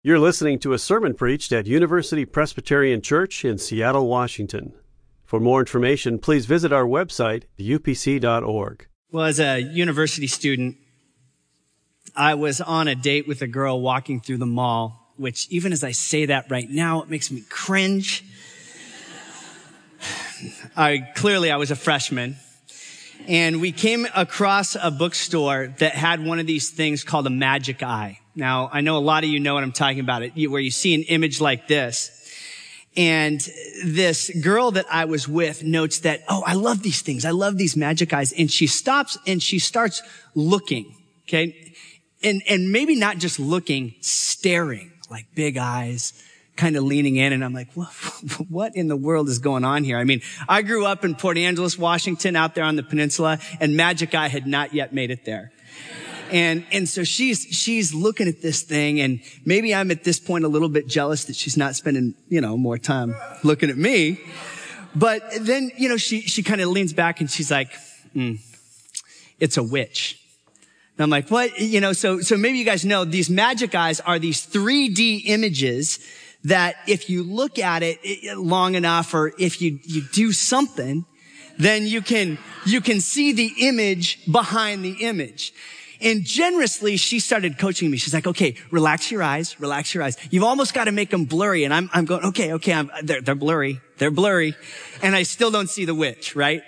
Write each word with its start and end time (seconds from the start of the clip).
You're 0.00 0.20
listening 0.20 0.60
to 0.60 0.74
a 0.74 0.78
sermon 0.78 1.14
preached 1.14 1.50
at 1.50 1.66
University 1.66 2.24
Presbyterian 2.24 3.02
Church 3.02 3.44
in 3.44 3.58
Seattle, 3.58 4.06
Washington. 4.06 4.72
For 5.24 5.40
more 5.40 5.58
information, 5.58 6.20
please 6.20 6.46
visit 6.46 6.72
our 6.72 6.84
website, 6.84 7.46
upc.org. 7.58 8.86
Well, 9.10 9.24
as 9.24 9.40
a 9.40 9.58
university 9.58 10.28
student, 10.28 10.76
I 12.14 12.34
was 12.34 12.60
on 12.60 12.86
a 12.86 12.94
date 12.94 13.26
with 13.26 13.42
a 13.42 13.48
girl 13.48 13.80
walking 13.80 14.20
through 14.20 14.36
the 14.36 14.46
mall, 14.46 15.14
which 15.16 15.48
even 15.50 15.72
as 15.72 15.82
I 15.82 15.90
say 15.90 16.26
that 16.26 16.48
right 16.48 16.70
now, 16.70 17.02
it 17.02 17.10
makes 17.10 17.32
me 17.32 17.42
cringe. 17.48 18.22
I 20.76 21.08
clearly 21.16 21.50
I 21.50 21.56
was 21.56 21.72
a 21.72 21.76
freshman 21.76 22.36
and 23.26 23.60
we 23.60 23.72
came 23.72 24.06
across 24.14 24.74
a 24.74 24.90
bookstore 24.90 25.74
that 25.78 25.92
had 25.92 26.24
one 26.24 26.38
of 26.38 26.46
these 26.46 26.70
things 26.70 27.04
called 27.04 27.26
a 27.26 27.30
magic 27.30 27.82
eye. 27.82 28.20
Now, 28.38 28.70
I 28.72 28.82
know 28.82 28.96
a 28.96 29.00
lot 29.00 29.24
of 29.24 29.30
you 29.30 29.40
know 29.40 29.54
what 29.54 29.64
I'm 29.64 29.72
talking 29.72 29.98
about, 29.98 30.22
it, 30.22 30.48
where 30.48 30.60
you 30.60 30.70
see 30.70 30.94
an 30.94 31.02
image 31.02 31.40
like 31.40 31.66
this. 31.66 32.14
And 32.96 33.40
this 33.84 34.30
girl 34.40 34.70
that 34.70 34.86
I 34.88 35.06
was 35.06 35.26
with 35.26 35.64
notes 35.64 36.00
that, 36.00 36.22
oh, 36.28 36.44
I 36.46 36.54
love 36.54 36.84
these 36.84 37.02
things. 37.02 37.24
I 37.24 37.32
love 37.32 37.58
these 37.58 37.76
magic 37.76 38.14
eyes. 38.14 38.32
And 38.32 38.48
she 38.48 38.68
stops 38.68 39.18
and 39.26 39.42
she 39.42 39.58
starts 39.58 40.02
looking. 40.36 40.94
Okay. 41.24 41.74
And, 42.22 42.42
and 42.48 42.70
maybe 42.70 42.94
not 42.94 43.18
just 43.18 43.40
looking, 43.40 43.96
staring 44.02 44.92
like 45.10 45.26
big 45.34 45.56
eyes, 45.56 46.12
kind 46.54 46.76
of 46.76 46.84
leaning 46.84 47.16
in. 47.16 47.32
And 47.32 47.44
I'm 47.44 47.52
like, 47.52 47.72
what, 47.74 47.88
what 48.48 48.76
in 48.76 48.86
the 48.86 48.96
world 48.96 49.28
is 49.28 49.40
going 49.40 49.64
on 49.64 49.82
here? 49.82 49.98
I 49.98 50.04
mean, 50.04 50.20
I 50.48 50.62
grew 50.62 50.86
up 50.86 51.04
in 51.04 51.16
Port 51.16 51.38
Angeles, 51.38 51.76
Washington, 51.76 52.36
out 52.36 52.54
there 52.54 52.64
on 52.64 52.76
the 52.76 52.84
peninsula, 52.84 53.40
and 53.58 53.76
magic 53.76 54.14
eye 54.14 54.28
had 54.28 54.46
not 54.46 54.74
yet 54.74 54.92
made 54.92 55.10
it 55.10 55.24
there. 55.24 55.50
And, 56.30 56.64
and 56.72 56.88
so 56.88 57.04
she's, 57.04 57.42
she's 57.42 57.94
looking 57.94 58.28
at 58.28 58.42
this 58.42 58.62
thing 58.62 59.00
and 59.00 59.20
maybe 59.44 59.74
I'm 59.74 59.90
at 59.90 60.04
this 60.04 60.18
point 60.20 60.44
a 60.44 60.48
little 60.48 60.68
bit 60.68 60.86
jealous 60.86 61.24
that 61.26 61.36
she's 61.36 61.56
not 61.56 61.74
spending, 61.74 62.14
you 62.28 62.40
know, 62.40 62.56
more 62.56 62.78
time 62.78 63.14
looking 63.42 63.70
at 63.70 63.76
me. 63.76 64.20
But 64.94 65.22
then, 65.40 65.70
you 65.76 65.88
know, 65.88 65.96
she, 65.96 66.22
she 66.22 66.42
kind 66.42 66.60
of 66.60 66.68
leans 66.68 66.92
back 66.92 67.20
and 67.20 67.30
she's 67.30 67.50
like, 67.50 67.70
mm, 68.14 68.38
it's 69.40 69.56
a 69.56 69.62
witch. 69.62 70.20
And 70.96 71.04
I'm 71.04 71.10
like, 71.10 71.30
what? 71.30 71.58
You 71.60 71.80
know, 71.80 71.92
so, 71.92 72.20
so 72.20 72.36
maybe 72.36 72.58
you 72.58 72.64
guys 72.64 72.84
know 72.84 73.04
these 73.04 73.30
magic 73.30 73.74
eyes 73.74 74.00
are 74.00 74.18
these 74.18 74.44
3D 74.46 75.22
images 75.26 76.00
that 76.44 76.76
if 76.86 77.08
you 77.08 77.22
look 77.22 77.58
at 77.58 77.82
it 77.84 77.98
long 78.36 78.74
enough 78.74 79.14
or 79.14 79.32
if 79.38 79.60
you, 79.62 79.78
you 79.84 80.02
do 80.12 80.32
something, 80.32 81.04
then 81.58 81.86
you 81.86 82.02
can, 82.02 82.38
you 82.64 82.80
can 82.80 83.00
see 83.00 83.32
the 83.32 83.52
image 83.60 84.24
behind 84.30 84.84
the 84.84 85.04
image. 85.04 85.52
And 86.00 86.24
generously, 86.24 86.96
she 86.96 87.18
started 87.18 87.58
coaching 87.58 87.90
me. 87.90 87.96
She's 87.96 88.14
like, 88.14 88.26
okay, 88.26 88.54
relax 88.70 89.10
your 89.10 89.22
eyes, 89.22 89.58
relax 89.60 89.94
your 89.94 90.02
eyes. 90.02 90.16
You've 90.30 90.44
almost 90.44 90.74
got 90.74 90.84
to 90.84 90.92
make 90.92 91.10
them 91.10 91.24
blurry. 91.24 91.64
And 91.64 91.74
I'm, 91.74 91.90
I'm 91.92 92.04
going, 92.04 92.24
okay, 92.26 92.52
okay, 92.54 92.72
I'm, 92.72 92.90
they're, 93.02 93.20
they're 93.20 93.34
blurry. 93.34 93.80
They're 93.98 94.10
blurry. 94.10 94.54
And 95.02 95.16
I 95.16 95.24
still 95.24 95.50
don't 95.50 95.68
see 95.68 95.84
the 95.84 95.94
witch, 95.94 96.36
right? 96.36 96.62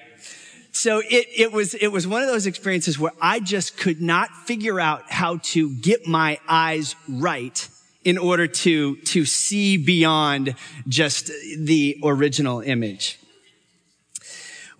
So 0.73 0.99
it, 0.99 1.27
it 1.37 1.53
was, 1.53 1.75
it 1.75 1.89
was 1.89 2.07
one 2.07 2.23
of 2.23 2.29
those 2.29 2.47
experiences 2.47 2.99
where 2.99 3.13
I 3.21 3.41
just 3.41 3.77
could 3.77 4.01
not 4.01 4.31
figure 4.47 4.81
out 4.81 5.11
how 5.11 5.39
to 5.45 5.75
get 5.77 6.07
my 6.07 6.39
eyes 6.49 6.95
right 7.09 7.69
in 8.05 8.19
order 8.19 8.47
to, 8.47 8.97
to 8.97 9.25
see 9.25 9.77
beyond 9.77 10.55
just 10.89 11.27
the 11.27 11.99
original 12.03 12.61
image. 12.61 13.19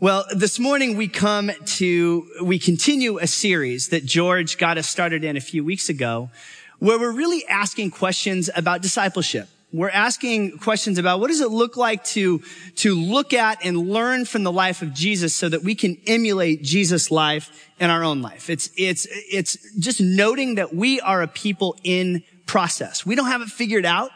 Well, 0.03 0.25
this 0.35 0.59
morning 0.59 0.97
we 0.97 1.09
come 1.09 1.51
to, 1.77 2.27
we 2.43 2.59
continue 2.59 3.19
a 3.19 3.27
series 3.27 3.91
that 3.91 4.07
George 4.07 4.57
got 4.57 4.79
us 4.79 4.89
started 4.89 5.25
in 5.25 5.37
a 5.37 5.43
few 5.43 5.63
weeks 5.63 5.91
ago, 5.91 6.31
where 6.79 6.99
we're 6.99 7.13
really 7.13 7.47
asking 7.47 7.91
questions 7.91 8.49
about 8.57 8.81
discipleship. 8.81 9.47
We're 9.75 9.91
asking 9.91 10.57
questions 10.57 10.97
about 10.97 11.21
what 11.21 11.29
does 11.29 11.43
it 11.43 11.51
look 11.51 11.77
like 11.77 12.03
to, 12.05 12.43
to 12.77 12.95
look 12.95 13.35
at 13.35 13.63
and 13.63 13.91
learn 13.91 14.25
from 14.25 14.43
the 14.43 14.51
life 14.51 14.81
of 14.81 14.95
Jesus 14.95 15.37
so 15.37 15.51
that 15.51 15.65
we 15.65 15.75
can 15.75 15.99
emulate 16.07 16.63
Jesus' 16.63 17.11
life 17.11 17.69
in 17.79 17.91
our 17.91 18.03
own 18.03 18.23
life. 18.23 18.49
It's, 18.49 18.71
it's, 18.79 19.07
it's 19.11 19.59
just 19.79 20.01
noting 20.01 20.55
that 20.55 20.75
we 20.75 20.99
are 21.03 21.21
a 21.21 21.29
people 21.29 21.77
in 21.85 22.23
process. 22.47 23.05
We 23.05 23.17
don't 23.17 23.29
have 23.29 23.43
it 23.43 23.51
figured 23.51 23.85
out, 23.85 24.11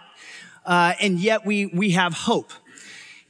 uh, 0.65 0.95
and 0.99 1.21
yet 1.21 1.45
we, 1.45 1.67
we 1.67 1.91
have 1.91 2.15
hope. 2.15 2.55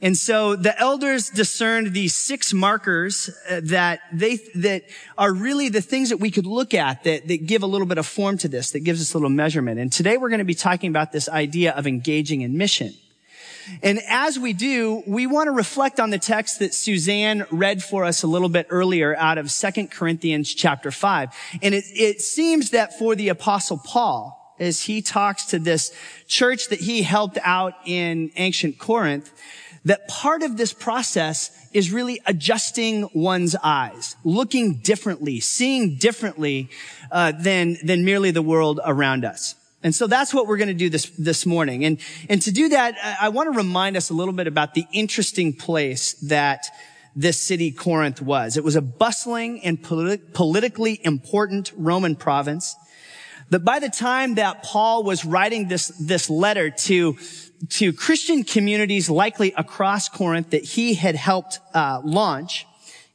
And 0.01 0.17
so 0.17 0.55
the 0.55 0.77
elders 0.79 1.29
discerned 1.29 1.93
these 1.93 2.15
six 2.15 2.53
markers 2.53 3.29
uh, 3.49 3.61
that 3.63 4.01
they, 4.11 4.37
that 4.55 4.83
are 5.17 5.33
really 5.33 5.69
the 5.69 5.81
things 5.81 6.09
that 6.09 6.17
we 6.17 6.31
could 6.31 6.45
look 6.45 6.73
at 6.73 7.03
that, 7.05 7.27
that 7.27 7.45
give 7.45 7.63
a 7.63 7.67
little 7.67 7.87
bit 7.87 7.97
of 7.97 8.05
form 8.05 8.37
to 8.39 8.47
this, 8.47 8.71
that 8.71 8.81
gives 8.81 9.01
us 9.01 9.13
a 9.13 9.17
little 9.17 9.29
measurement. 9.29 9.79
And 9.79 9.91
today 9.91 10.17
we're 10.17 10.29
going 10.29 10.39
to 10.39 10.45
be 10.45 10.53
talking 10.53 10.89
about 10.89 11.11
this 11.11 11.29
idea 11.29 11.71
of 11.71 11.87
engaging 11.87 12.41
in 12.41 12.57
mission. 12.57 12.93
And 13.81 13.99
as 14.07 14.37
we 14.37 14.53
do, 14.53 15.01
we 15.07 15.27
want 15.27 15.47
to 15.47 15.51
reflect 15.51 15.99
on 15.99 16.09
the 16.09 16.19
text 16.19 16.59
that 16.59 16.73
Suzanne 16.73 17.45
read 17.49 17.81
for 17.83 18.03
us 18.03 18.21
a 18.21 18.27
little 18.27 18.49
bit 18.49 18.67
earlier 18.69 19.15
out 19.15 19.37
of 19.37 19.49
Second 19.49 19.91
Corinthians 19.91 20.53
chapter 20.53 20.91
5. 20.91 21.29
And 21.63 21.73
it, 21.73 21.85
it 21.87 22.21
seems 22.21 22.71
that 22.71 22.99
for 22.99 23.15
the 23.15 23.29
apostle 23.29 23.77
Paul, 23.83 24.55
as 24.59 24.81
he 24.81 25.01
talks 25.01 25.45
to 25.45 25.59
this 25.59 25.93
church 26.27 26.69
that 26.69 26.79
he 26.79 27.01
helped 27.01 27.37
out 27.43 27.73
in 27.85 28.31
ancient 28.35 28.77
Corinth, 28.77 29.31
that 29.85 30.07
part 30.07 30.41
of 30.41 30.57
this 30.57 30.73
process 30.73 31.51
is 31.71 31.91
really 31.91 32.19
adjusting 32.25 33.07
one's 33.13 33.55
eyes, 33.63 34.15
looking 34.23 34.75
differently, 34.75 35.39
seeing 35.39 35.95
differently 35.95 36.69
uh, 37.11 37.31
than 37.31 37.77
than 37.83 38.03
merely 38.03 38.31
the 38.31 38.41
world 38.41 38.79
around 38.83 39.23
us. 39.23 39.55
And 39.83 39.93
so 39.93 40.07
that's 40.07 40.33
what 40.33 40.47
we're 40.47 40.57
going 40.57 40.69
to 40.69 40.73
do 40.73 40.89
this 40.89 41.11
this 41.11 41.45
morning. 41.45 41.85
And 41.85 41.99
and 42.27 42.41
to 42.41 42.51
do 42.51 42.69
that, 42.69 42.95
I, 43.03 43.27
I 43.27 43.29
want 43.29 43.53
to 43.53 43.57
remind 43.57 43.95
us 43.95 44.09
a 44.09 44.13
little 44.13 44.33
bit 44.33 44.47
about 44.47 44.73
the 44.73 44.85
interesting 44.91 45.53
place 45.53 46.13
that 46.23 46.65
this 47.15 47.39
city 47.39 47.71
Corinth 47.71 48.21
was. 48.21 48.57
It 48.57 48.63
was 48.63 48.75
a 48.75 48.81
bustling 48.81 49.63
and 49.63 49.81
politi- 49.81 50.33
politically 50.33 50.99
important 51.05 51.71
Roman 51.77 52.15
province. 52.15 52.75
That 53.51 53.59
by 53.59 53.79
the 53.79 53.89
time 53.89 54.35
that 54.35 54.63
Paul 54.63 55.03
was 55.03 55.23
writing 55.23 55.67
this 55.67 55.89
this 55.99 56.31
letter 56.31 56.71
to 56.71 57.15
to 57.69 57.93
Christian 57.93 58.43
communities 58.43 59.09
likely 59.09 59.53
across 59.57 60.09
Corinth 60.09 60.51
that 60.51 60.63
he 60.63 60.93
had 60.95 61.15
helped 61.15 61.59
uh, 61.73 62.01
launch 62.03 62.65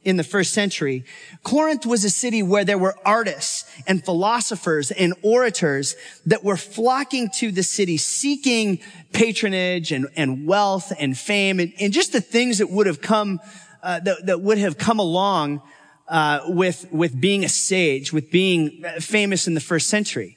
in 0.03 0.17
the 0.17 0.23
first 0.23 0.53
century. 0.53 1.05
Corinth 1.43 1.85
was 1.85 2.03
a 2.03 2.09
city 2.09 2.41
where 2.41 2.65
there 2.65 2.77
were 2.77 2.95
artists 3.05 3.69
and 3.85 4.03
philosophers 4.03 4.89
and 4.91 5.13
orators 5.21 5.95
that 6.25 6.43
were 6.43 6.57
flocking 6.57 7.29
to 7.35 7.51
the 7.51 7.63
city 7.63 7.97
seeking 7.97 8.79
patronage 9.13 9.91
and, 9.91 10.07
and 10.15 10.47
wealth 10.47 10.91
and 10.97 11.17
fame 11.17 11.59
and, 11.59 11.73
and, 11.79 11.93
just 11.93 12.13
the 12.13 12.21
things 12.21 12.57
that 12.57 12.69
would 12.69 12.87
have 12.87 13.01
come 13.01 13.39
uh, 13.83 13.99
that, 13.99 14.25
that, 14.25 14.41
would 14.41 14.57
have 14.57 14.77
come 14.77 14.99
along 14.99 15.61
uh, 16.07 16.41
with 16.47 16.91
with 16.91 17.19
being 17.19 17.43
a 17.43 17.49
sage 17.49 18.11
with 18.11 18.31
being 18.31 18.83
famous 18.99 19.47
in 19.47 19.53
the 19.53 19.61
first 19.61 19.87
century 19.87 20.35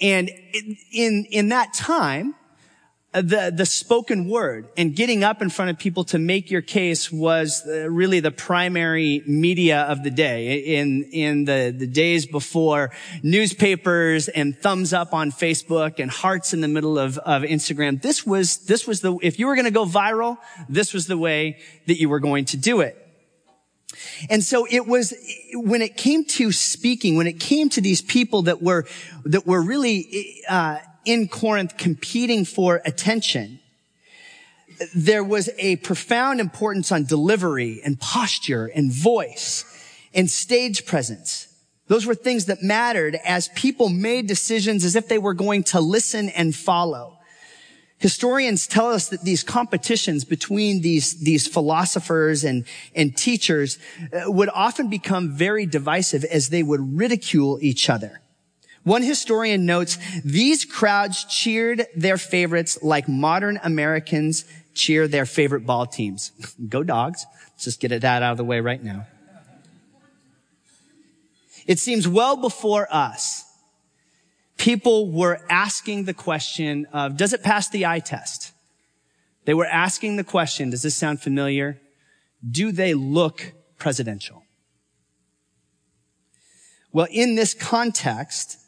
and 0.00 0.30
in 0.92 1.26
in 1.30 1.48
that 1.48 1.74
time 1.74 2.34
the, 3.12 3.52
the 3.54 3.66
spoken 3.66 4.28
word 4.28 4.68
and 4.76 4.94
getting 4.94 5.24
up 5.24 5.42
in 5.42 5.50
front 5.50 5.70
of 5.70 5.78
people 5.78 6.04
to 6.04 6.18
make 6.18 6.48
your 6.48 6.62
case 6.62 7.10
was 7.10 7.66
uh, 7.66 7.90
really 7.90 8.20
the 8.20 8.30
primary 8.30 9.24
media 9.26 9.82
of 9.82 10.04
the 10.04 10.10
day 10.10 10.58
in, 10.58 11.02
in 11.10 11.44
the, 11.44 11.74
the 11.76 11.88
days 11.88 12.24
before 12.26 12.92
newspapers 13.24 14.28
and 14.28 14.56
thumbs 14.56 14.92
up 14.92 15.12
on 15.12 15.32
Facebook 15.32 15.98
and 15.98 16.08
hearts 16.08 16.54
in 16.54 16.60
the 16.60 16.68
middle 16.68 17.00
of, 17.00 17.18
of 17.18 17.42
Instagram. 17.42 18.00
This 18.00 18.24
was, 18.24 18.58
this 18.66 18.86
was 18.86 19.00
the, 19.00 19.18
if 19.22 19.40
you 19.40 19.48
were 19.48 19.56
going 19.56 19.64
to 19.64 19.72
go 19.72 19.86
viral, 19.86 20.38
this 20.68 20.94
was 20.94 21.08
the 21.08 21.18
way 21.18 21.58
that 21.88 21.98
you 21.98 22.08
were 22.08 22.20
going 22.20 22.44
to 22.46 22.56
do 22.56 22.80
it. 22.80 22.96
And 24.28 24.44
so 24.44 24.68
it 24.70 24.86
was, 24.86 25.12
when 25.52 25.82
it 25.82 25.96
came 25.96 26.24
to 26.26 26.52
speaking, 26.52 27.16
when 27.16 27.26
it 27.26 27.40
came 27.40 27.68
to 27.70 27.80
these 27.80 28.02
people 28.02 28.42
that 28.42 28.62
were, 28.62 28.86
that 29.24 29.48
were 29.48 29.60
really, 29.60 30.42
uh, 30.48 30.78
in 31.10 31.26
Corinth 31.26 31.76
competing 31.76 32.44
for 32.44 32.80
attention, 32.84 33.58
there 34.94 35.24
was 35.24 35.50
a 35.58 35.76
profound 35.76 36.40
importance 36.40 36.92
on 36.92 37.04
delivery 37.04 37.80
and 37.84 37.98
posture 37.98 38.66
and 38.66 38.92
voice 38.92 39.64
and 40.14 40.30
stage 40.30 40.86
presence. 40.86 41.48
Those 41.88 42.06
were 42.06 42.14
things 42.14 42.44
that 42.46 42.62
mattered 42.62 43.18
as 43.24 43.48
people 43.56 43.88
made 43.88 44.28
decisions 44.28 44.84
as 44.84 44.94
if 44.94 45.08
they 45.08 45.18
were 45.18 45.34
going 45.34 45.64
to 45.64 45.80
listen 45.80 46.28
and 46.28 46.54
follow. 46.54 47.18
Historians 47.98 48.68
tell 48.68 48.90
us 48.90 49.08
that 49.08 49.22
these 49.22 49.42
competitions 49.42 50.24
between 50.24 50.80
these, 50.80 51.20
these 51.20 51.48
philosophers 51.48 52.44
and, 52.44 52.64
and 52.94 53.16
teachers 53.16 53.78
uh, 54.12 54.30
would 54.30 54.48
often 54.50 54.88
become 54.88 55.32
very 55.32 55.66
divisive 55.66 56.24
as 56.24 56.48
they 56.48 56.62
would 56.62 56.96
ridicule 56.96 57.58
each 57.60 57.90
other. 57.90 58.19
One 58.82 59.02
historian 59.02 59.66
notes, 59.66 59.98
these 60.24 60.64
crowds 60.64 61.24
cheered 61.24 61.86
their 61.94 62.16
favorites 62.16 62.78
like 62.82 63.08
modern 63.08 63.60
Americans 63.62 64.44
cheer 64.72 65.06
their 65.06 65.26
favorite 65.26 65.66
ball 65.66 65.86
teams. 65.86 66.32
Go 66.68 66.82
dogs. 66.82 67.26
Let's 67.50 67.64
just 67.64 67.80
get 67.80 67.92
it 67.92 68.02
that 68.02 68.22
out 68.22 68.32
of 68.32 68.38
the 68.38 68.44
way 68.44 68.60
right 68.60 68.82
now. 68.82 69.06
It 71.66 71.78
seems 71.78 72.08
well 72.08 72.36
before 72.36 72.88
us 72.90 73.44
people 74.60 75.10
were 75.10 75.40
asking 75.48 76.04
the 76.04 76.12
question 76.12 76.86
of, 76.92 77.16
does 77.16 77.32
it 77.32 77.42
pass 77.42 77.70
the 77.70 77.86
eye 77.86 77.98
test? 77.98 78.52
They 79.46 79.54
were 79.54 79.64
asking 79.64 80.16
the 80.16 80.24
question, 80.24 80.68
does 80.68 80.82
this 80.82 80.94
sound 80.94 81.22
familiar? 81.22 81.80
Do 82.48 82.70
they 82.70 82.92
look 82.92 83.54
presidential? 83.78 84.44
Well, 86.92 87.06
in 87.10 87.36
this 87.36 87.54
context, 87.54 88.58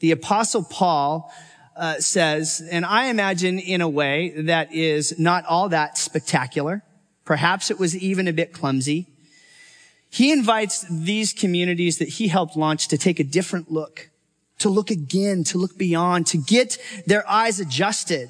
the 0.00 0.10
apostle 0.10 0.64
Paul 0.64 1.32
uh, 1.76 1.98
says, 1.98 2.66
and 2.70 2.84
I 2.84 3.06
imagine 3.06 3.58
in 3.58 3.80
a 3.80 3.88
way 3.88 4.34
that 4.36 4.72
is 4.72 5.18
not 5.18 5.46
all 5.46 5.68
that 5.70 5.96
spectacular. 5.96 6.82
Perhaps 7.24 7.70
it 7.70 7.78
was 7.78 7.96
even 7.96 8.28
a 8.28 8.32
bit 8.32 8.52
clumsy. 8.52 9.06
He 10.10 10.32
invites 10.32 10.84
these 10.90 11.32
communities 11.32 11.98
that 11.98 12.08
he 12.08 12.28
helped 12.28 12.56
launch 12.56 12.88
to 12.88 12.98
take 12.98 13.20
a 13.20 13.24
different 13.24 13.70
look, 13.70 14.10
to 14.58 14.68
look 14.68 14.90
again, 14.90 15.44
to 15.44 15.58
look 15.58 15.78
beyond, 15.78 16.26
to 16.28 16.38
get 16.38 16.76
their 17.06 17.28
eyes 17.30 17.60
adjusted. 17.60 18.28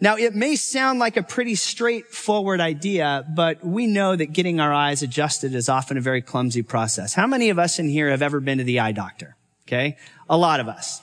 Now, 0.00 0.16
it 0.16 0.34
may 0.34 0.56
sound 0.56 0.98
like 0.98 1.16
a 1.16 1.22
pretty 1.22 1.54
straightforward 1.54 2.60
idea, 2.60 3.26
but 3.34 3.64
we 3.64 3.86
know 3.86 4.16
that 4.16 4.32
getting 4.32 4.58
our 4.58 4.72
eyes 4.72 5.02
adjusted 5.02 5.54
is 5.54 5.68
often 5.68 5.96
a 5.96 6.00
very 6.00 6.22
clumsy 6.22 6.62
process. 6.62 7.14
How 7.14 7.26
many 7.26 7.50
of 7.50 7.58
us 7.58 7.78
in 7.78 7.88
here 7.88 8.10
have 8.10 8.22
ever 8.22 8.40
been 8.40 8.58
to 8.58 8.64
the 8.64 8.80
eye 8.80 8.92
doctor? 8.92 9.36
Okay. 9.66 9.96
A 10.28 10.36
lot 10.36 10.60
of 10.60 10.68
us. 10.68 11.00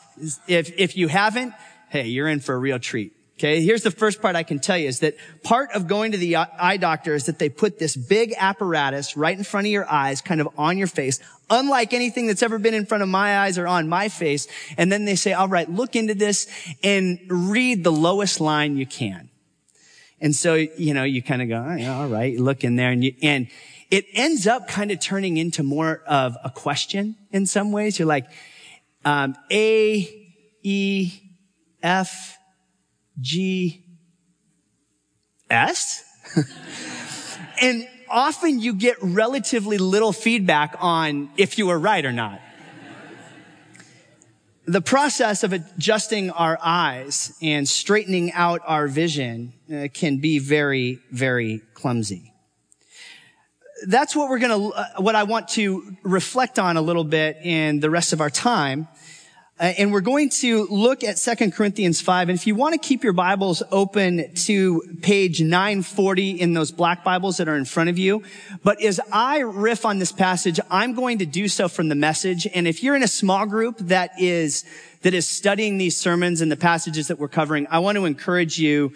If, 0.48 0.78
if 0.78 0.96
you 0.96 1.08
haven't, 1.08 1.54
hey, 1.90 2.08
you're 2.08 2.28
in 2.28 2.40
for 2.40 2.56
a 2.56 2.58
real 2.58 2.80
treat. 2.80 3.14
Okay. 3.38 3.64
Here's 3.64 3.82
the 3.82 3.90
first 3.90 4.22
part 4.22 4.36
I 4.36 4.44
can 4.44 4.60
tell 4.60 4.78
you 4.78 4.88
is 4.88 5.00
that 5.00 5.16
part 5.42 5.72
of 5.72 5.88
going 5.88 6.12
to 6.12 6.18
the 6.20 6.36
eye 6.36 6.78
doctor 6.78 7.16
is 7.16 7.26
that 7.26 7.40
they 7.40 7.50
put 7.50 7.80
this 7.80 7.96
big 7.96 8.36
apparatus 8.38 9.18
right 9.18 9.36
in 9.36 9.44
front 9.44 9.66
of 9.66 9.72
your 9.72 9.90
eyes, 9.90 10.22
kind 10.22 10.42
of 10.42 10.50
on 10.60 10.78
your 10.78 10.86
face, 10.86 11.20
unlike 11.50 11.92
anything 11.92 12.28
that's 12.28 12.44
ever 12.44 12.60
been 12.60 12.76
in 12.76 12.86
front 12.86 13.02
of 13.02 13.10
my 13.10 13.40
eyes 13.40 13.58
or 13.58 13.66
on 13.66 13.90
my 13.90 14.10
face. 14.10 14.48
And 14.78 14.92
then 14.92 15.06
they 15.06 15.16
say, 15.16 15.34
all 15.34 15.48
right, 15.48 15.68
look 15.68 15.96
into 15.96 16.14
this 16.14 16.48
and 16.84 17.20
read 17.28 17.84
the 17.84 17.92
lowest 17.92 18.42
line 18.42 18.78
you 18.78 18.86
can. 18.86 19.30
And 20.20 20.36
so, 20.36 20.54
you 20.54 20.94
know, 20.94 21.04
you 21.04 21.24
kind 21.24 21.42
of 21.42 21.50
go, 21.50 21.66
oh, 21.68 21.76
yeah, 21.76 21.98
all 21.98 22.08
right, 22.08 22.34
you 22.34 22.44
look 22.44 22.64
in 22.64 22.76
there 22.76 22.92
and 22.92 23.04
you, 23.04 23.16
and 23.24 23.48
it 23.90 24.06
ends 24.14 24.46
up 24.46 24.68
kind 24.68 24.92
of 24.92 25.00
turning 25.00 25.38
into 25.38 25.64
more 25.64 26.04
of 26.06 26.38
a 26.44 26.52
question 26.52 27.16
in 27.32 27.48
some 27.48 27.72
ways. 27.72 27.98
You're 27.98 28.08
like, 28.08 28.28
um, 29.06 29.36
A, 29.52 30.30
E, 30.64 31.12
F, 31.82 32.38
G, 33.20 33.84
S? 35.50 36.04
and 37.62 37.88
often 38.10 38.60
you 38.60 38.74
get 38.74 38.98
relatively 39.02 39.78
little 39.78 40.14
feedback 40.14 40.76
on 40.80 41.30
if 41.38 41.58
you 41.58 41.68
were 41.68 41.80
right 41.80 42.06
or 42.06 42.12
not. 42.12 42.40
The 44.66 44.82
process 44.82 45.44
of 45.44 45.54
adjusting 45.54 46.30
our 46.30 46.58
eyes 46.62 47.36
and 47.42 47.68
straightening 47.68 48.32
out 48.32 48.62
our 48.66 48.88
vision 48.88 49.54
uh, 49.74 49.88
can 49.94 50.18
be 50.18 50.38
very, 50.38 51.00
very 51.12 51.62
clumsy. 51.74 52.31
That's 53.88 54.16
what 54.16 54.30
we're 54.30 54.40
gonna, 54.40 54.68
uh, 54.68 54.86
what 54.98 55.16
I 55.16 55.24
want 55.24 55.48
to 55.50 55.96
reflect 56.04 56.60
on 56.60 56.78
a 56.78 56.82
little 56.82 57.04
bit 57.04 57.38
in 57.44 57.80
the 57.80 57.90
rest 57.90 58.14
of 58.14 58.22
our 58.22 58.30
time. 58.30 58.88
Uh, 59.60 59.66
and 59.78 59.94
we're 59.94 60.02
going 60.02 60.28
to 60.28 60.66
look 60.72 61.04
at 61.04 61.18
2 61.18 61.52
Corinthians 61.52 62.02
5. 62.02 62.30
And 62.30 62.38
if 62.38 62.48
you 62.48 62.56
want 62.56 62.74
to 62.74 62.80
keep 62.80 63.04
your 63.04 63.14
Bibles 63.14 63.62
open 63.72 64.34
to 64.34 64.82
page 65.04 65.40
940 65.40 66.32
in 66.32 66.54
those 66.54 66.72
black 66.72 67.04
Bibles 67.04 67.38
that 67.38 67.48
are 67.48 67.56
in 67.56 67.66
front 67.66 67.88
of 67.90 68.00
you. 68.00 68.24
But 68.64 68.82
as 68.82 69.00
I 69.12 69.42
riff 69.42 69.86
on 69.86 70.00
this 70.00 70.12
passage, 70.12 70.60
I'm 70.72 70.96
going 70.96 71.20
to 71.20 71.28
do 71.28 71.48
so 71.48 71.68
from 71.68 71.90
the 71.90 71.96
message. 71.96 72.48
And 72.56 72.68
if 72.68 72.82
you're 72.82 72.96
in 72.96 73.04
a 73.04 73.08
small 73.08 73.46
group 73.46 73.78
that 73.82 74.20
is, 74.20 74.66
that 75.04 75.14
is 75.14 75.28
studying 75.28 75.78
these 75.78 75.96
sermons 75.96 76.42
and 76.42 76.52
the 76.52 76.58
passages 76.58 77.10
that 77.10 77.20
we're 77.20 77.28
covering, 77.28 77.68
I 77.70 77.80
want 77.80 77.98
to 77.98 78.06
encourage 78.06 78.58
you 78.58 78.94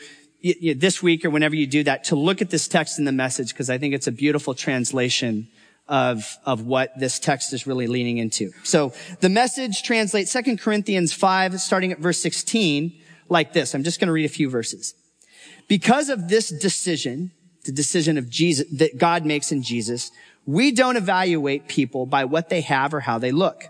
this 0.76 1.02
week 1.02 1.26
or 1.26 1.30
whenever 1.30 1.56
you 1.56 1.66
do 1.66 1.84
that 1.84 2.04
to 2.06 2.16
look 2.16 2.42
at 2.42 2.50
this 2.50 2.68
text 2.68 3.00
in 3.00 3.06
the 3.06 3.12
message 3.12 3.50
because 3.50 3.70
I 3.70 3.78
think 3.78 3.94
it's 3.96 4.08
a 4.08 4.12
beautiful 4.12 4.54
translation 4.54 5.48
of, 5.88 6.38
of 6.46 6.66
what 6.66 6.98
this 7.00 7.20
text 7.20 7.54
is 7.54 7.66
really 7.66 7.88
leaning 7.88 8.18
into. 8.18 8.52
So 8.64 8.94
the 9.22 9.30
message 9.30 9.84
translates 9.84 10.34
2 10.34 10.58
Corinthians 10.58 11.14
5, 11.14 11.60
starting 11.60 11.92
at 11.92 12.00
verse 12.00 12.20
16, 12.20 12.94
like 13.30 13.54
this. 13.54 13.74
I'm 13.74 13.84
just 13.84 14.00
going 14.00 14.08
to 14.08 14.14
read 14.14 14.26
a 14.26 14.30
few 14.30 14.50
verses. 14.50 14.94
Because 15.68 16.10
of 16.10 16.28
this 16.28 16.50
decision, 16.50 17.32
the 17.66 17.72
decision 17.72 18.18
of 18.18 18.30
Jesus, 18.30 18.68
that 18.78 18.98
God 18.98 19.26
makes 19.26 19.52
in 19.52 19.64
Jesus, 19.64 20.12
we 20.46 20.72
don't 20.72 20.96
evaluate 20.96 21.68
people 21.68 22.06
by 22.06 22.26
what 22.26 22.50
they 22.50 22.62
have 22.62 22.94
or 22.94 23.00
how 23.00 23.18
they 23.18 23.32
look. 23.32 23.66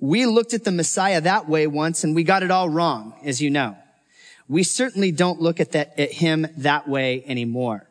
We 0.00 0.26
looked 0.26 0.54
at 0.54 0.64
the 0.64 0.72
Messiah 0.72 1.20
that 1.20 1.48
way 1.48 1.66
once 1.68 2.02
and 2.02 2.14
we 2.14 2.24
got 2.24 2.42
it 2.42 2.50
all 2.50 2.68
wrong, 2.68 3.14
as 3.24 3.40
you 3.40 3.50
know. 3.50 3.76
We 4.48 4.62
certainly 4.62 5.12
don't 5.12 5.40
look 5.40 5.60
at 5.60 5.72
that, 5.72 5.98
at 5.98 6.12
him 6.12 6.46
that 6.58 6.88
way 6.88 7.24
anymore. 7.26 7.88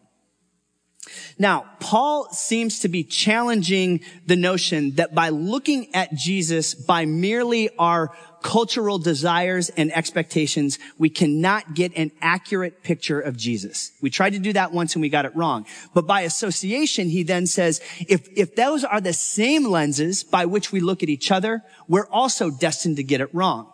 Now, 1.37 1.65
Paul 1.79 2.29
seems 2.31 2.79
to 2.79 2.87
be 2.87 3.03
challenging 3.03 4.01
the 4.25 4.35
notion 4.35 4.95
that 4.95 5.13
by 5.13 5.29
looking 5.29 5.93
at 5.93 6.13
Jesus 6.15 6.73
by 6.73 7.05
merely 7.05 7.69
our 7.77 8.11
cultural 8.41 8.99
desires 8.99 9.69
and 9.69 9.91
expectations, 9.91 10.77
we 10.97 11.09
cannot 11.09 11.73
get 11.73 11.95
an 11.97 12.11
accurate 12.21 12.83
picture 12.83 13.19
of 13.19 13.35
Jesus. 13.35 13.91
We 14.01 14.09
tried 14.09 14.33
to 14.33 14.39
do 14.39 14.53
that 14.53 14.71
once 14.71 14.93
and 14.95 15.01
we 15.01 15.09
got 15.09 15.25
it 15.25 15.35
wrong. 15.35 15.65
But 15.93 16.05
by 16.05 16.21
association, 16.21 17.09
he 17.09 17.23
then 17.23 17.47
says, 17.47 17.81
if, 18.07 18.27
if 18.35 18.55
those 18.55 18.83
are 18.83 19.01
the 19.01 19.13
same 19.13 19.65
lenses 19.65 20.23
by 20.23 20.45
which 20.45 20.71
we 20.71 20.79
look 20.79 21.01
at 21.01 21.09
each 21.09 21.31
other, 21.31 21.63
we're 21.87 22.07
also 22.07 22.51
destined 22.51 22.97
to 22.97 23.03
get 23.03 23.19
it 23.19 23.33
wrong. 23.33 23.71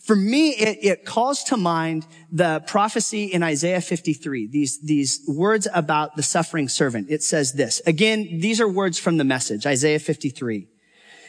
For 0.00 0.16
me, 0.16 0.50
it, 0.50 0.78
it, 0.82 1.04
calls 1.04 1.44
to 1.44 1.56
mind 1.56 2.06
the 2.30 2.62
prophecy 2.66 3.24
in 3.24 3.42
Isaiah 3.42 3.80
53, 3.80 4.46
these, 4.46 4.80
these 4.80 5.22
words 5.26 5.66
about 5.72 6.16
the 6.16 6.22
suffering 6.22 6.68
servant. 6.68 7.08
It 7.10 7.22
says 7.22 7.52
this. 7.52 7.80
Again, 7.86 8.40
these 8.40 8.60
are 8.60 8.68
words 8.68 8.98
from 8.98 9.16
the 9.16 9.24
message, 9.24 9.66
Isaiah 9.66 9.98
53. 9.98 10.68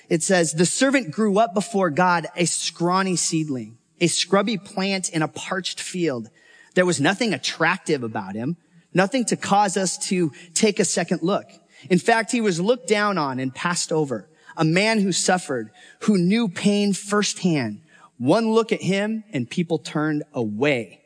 It 0.09 0.24
says, 0.24 0.53
the 0.53 0.65
servant 0.65 1.12
grew 1.12 1.39
up 1.39 1.53
before 1.53 1.89
God, 1.89 2.27
a 2.36 2.45
scrawny 2.45 3.15
seedling, 3.15 3.77
a 4.01 4.07
scrubby 4.07 4.57
plant 4.57 5.09
in 5.09 5.21
a 5.21 5.27
parched 5.27 5.80
field. 5.80 6.30
There 6.75 6.86
was 6.86 7.00
nothing 7.00 7.33
attractive 7.33 8.04
about 8.04 8.36
him, 8.36 8.57
nothing 8.94 9.24
to 9.25 9.38
cause 9.38 9.77
us 9.77 9.97
to 10.09 10.31
take 10.54 10.80
a 10.80 10.86
second 10.86 11.21
look. 11.21 11.45
In 11.89 11.97
fact, 11.97 12.31
he 12.31 12.42
was 12.42 12.59
looked 12.59 12.88
down 12.88 13.18
on 13.18 13.39
and 13.39 13.56
passed 13.56 13.92
over. 13.92 14.27
A 14.57 14.65
man 14.65 15.00
who 15.00 15.12
suffered, 15.12 15.71
who 16.01 16.18
knew 16.18 16.50
pain 16.50 16.94
firsthand, 16.94 17.81
one 18.21 18.51
look 18.51 18.71
at 18.71 18.83
him 18.83 19.23
and 19.33 19.50
people 19.50 19.79
turned 19.79 20.21
away. 20.31 21.01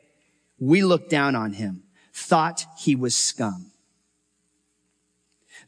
We 0.58 0.84
looked 0.84 1.08
down 1.08 1.34
on 1.34 1.54
him, 1.54 1.82
thought 2.12 2.66
he 2.78 2.94
was 2.94 3.16
scum. 3.16 3.72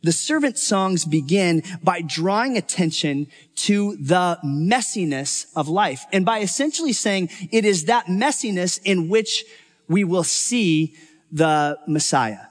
The 0.03 0.13
servant 0.13 0.59
songs 0.59 1.07
begin 1.07 1.63
by 1.83 2.03
drawing 2.03 2.59
attention 2.59 3.29
to 3.57 3.97
the 3.97 4.39
messiness 4.45 5.47
of 5.57 5.71
life 5.71 6.05
and 6.13 6.27
by 6.27 6.41
essentially 6.41 6.93
saying 6.93 7.31
it 7.51 7.65
is 7.65 7.87
that 7.87 8.09
messiness 8.09 8.79
in 8.85 9.09
which 9.09 9.47
we 9.89 10.05
will 10.05 10.25
see 10.25 10.97
the 11.33 11.79
Messiah. 11.87 12.48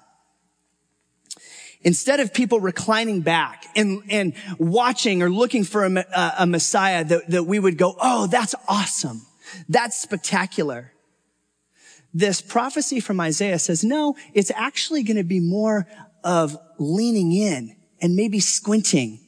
Instead 1.81 2.19
of 2.19 2.33
people 2.33 2.59
reclining 2.59 3.21
back 3.21 3.65
and, 3.75 4.01
and 4.09 4.33
watching 4.57 5.21
or 5.21 5.29
looking 5.29 5.63
for 5.63 5.85
a, 5.85 5.95
a, 5.95 6.33
a 6.39 6.47
Messiah 6.47 7.03
that, 7.03 7.29
that 7.29 7.43
we 7.43 7.59
would 7.59 7.77
go, 7.77 7.95
oh, 7.99 8.27
that's 8.27 8.55
awesome. 8.67 9.21
That's 9.69 9.97
spectacular. 9.97 10.91
This 12.13 12.41
prophecy 12.41 12.99
from 12.99 13.19
Isaiah 13.19 13.59
says, 13.59 13.83
no, 13.83 14.15
it's 14.33 14.51
actually 14.51 15.03
going 15.03 15.17
to 15.17 15.23
be 15.23 15.39
more 15.39 15.87
of 16.23 16.57
leaning 16.79 17.31
in 17.31 17.75
and 18.01 18.15
maybe 18.15 18.39
squinting, 18.39 19.19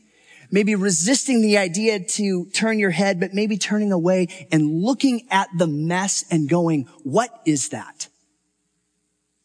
maybe 0.51 0.75
resisting 0.75 1.41
the 1.41 1.57
idea 1.57 1.99
to 1.99 2.45
turn 2.47 2.79
your 2.79 2.89
head, 2.89 3.19
but 3.19 3.33
maybe 3.33 3.57
turning 3.57 3.91
away 3.91 4.27
and 4.51 4.81
looking 4.81 5.27
at 5.29 5.49
the 5.57 5.67
mess 5.67 6.25
and 6.31 6.49
going, 6.49 6.85
what 7.03 7.29
is 7.45 7.69
that? 7.69 7.98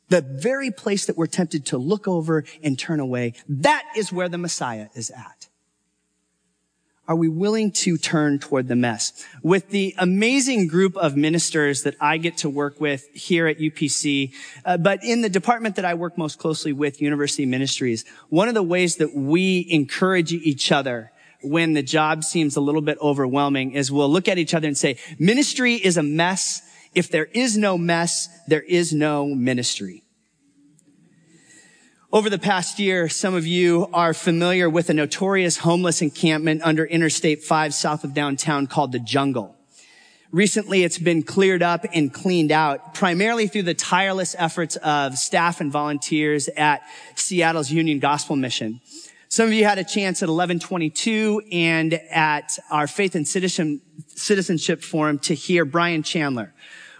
The 0.09 0.21
very 0.21 0.71
place 0.71 1.07
that 1.07 1.17
we're 1.17 1.27
tempted 1.27 1.67
to 1.67 1.79
look 1.79 2.07
over 2.07 2.45
and 2.63 2.79
turn 2.79 3.01
away, 3.01 3.35
that 3.49 3.85
is 3.97 4.13
where 4.13 4.29
the 4.29 4.39
Messiah 4.39 4.89
is 4.95 5.11
at. 5.11 5.49
Are 7.07 7.17
we 7.17 7.29
willing 7.29 7.71
to 7.73 7.99
turn 7.99 8.39
toward 8.39 8.67
the 8.67 8.77
mess? 8.77 9.27
With 9.43 9.69
the 9.69 9.95
amazing 9.99 10.69
group 10.69 10.97
of 10.97 11.17
ministers 11.17 11.83
that 11.83 11.97
I 12.01 12.17
get 12.17 12.39
to 12.39 12.49
work 12.49 12.81
with 12.81 13.07
here 13.13 13.47
at 13.47 13.59
UPC, 13.59 14.33
uh, 14.65 14.79
but 14.79 15.05
in 15.05 15.21
the 15.21 15.29
department 15.29 15.77
that 15.77 15.85
I 15.85 15.93
work 15.95 16.17
most 16.17 16.39
closely 16.39 16.73
with, 16.73 17.03
University 17.03 17.45
Ministries, 17.45 18.07
one 18.31 18.49
of 18.49 18.55
the 18.55 18.63
ways 18.63 18.97
that 18.97 19.15
we 19.15 19.67
encourage 19.69 20.33
each 20.33 20.73
other 20.73 21.13
when 21.43 21.75
the 21.75 21.83
job 21.83 22.25
seems 22.25 22.57
a 22.57 22.61
little 22.63 22.81
bit 22.81 22.97
overwhelming 23.03 23.73
is 23.73 23.93
we'll 23.93 24.09
look 24.09 24.27
at 24.27 24.39
each 24.39 24.55
other 24.55 24.67
and 24.67 24.79
say, 24.79 24.97
ministry 25.19 25.75
is 25.75 25.99
a 25.99 26.03
mess 26.03 26.63
if 26.95 27.11
there 27.11 27.27
is 27.27 27.57
no 27.57 27.77
mess, 27.77 28.29
there 28.47 28.63
is 28.63 28.93
no 28.93 29.27
ministry. 29.27 30.03
Over 32.13 32.31
the 32.31 32.39
past 32.39 32.79
year, 32.79 33.09
some 33.09 33.35
of 33.35 33.45
you 33.47 33.89
are 33.93 34.15
familiar 34.15 34.71
with 34.71 34.89
a 34.89 34.95
notorious 34.95 35.59
homeless 35.59 36.01
encampment 36.01 36.63
under 36.63 36.85
Interstate 36.85 37.43
5 37.43 37.75
south 37.75 38.05
of 38.05 38.15
downtown 38.15 38.69
called 38.69 38.93
the 38.93 39.01
Jungle. 39.01 39.57
Recently, 40.31 40.85
it's 40.85 40.99
been 40.99 41.23
cleared 41.23 41.63
up 41.63 41.85
and 41.93 42.13
cleaned 42.13 42.53
out, 42.53 42.95
primarily 42.95 43.47
through 43.49 43.65
the 43.65 43.75
tireless 43.75 44.35
efforts 44.39 44.77
of 44.77 45.19
staff 45.19 45.61
and 45.61 45.73
volunteers 45.73 46.49
at 46.57 46.83
Seattle's 47.17 47.71
Union 47.71 47.99
Gospel 47.99 48.37
Mission. 48.37 48.81
Some 49.29 49.47
of 49.49 49.53
you 49.53 49.65
had 49.65 49.79
a 49.79 49.85
chance 49.85 50.23
at 50.23 50.29
1122 50.29 51.43
and 51.51 51.95
at 51.95 52.59
our 52.71 52.87
Faith 52.87 53.17
and 53.17 53.27
Citizenship 53.27 54.83
Forum 54.83 55.19
to 55.21 55.35
hear 55.35 55.65
Brian 55.65 56.05
Chandler, 56.05 56.55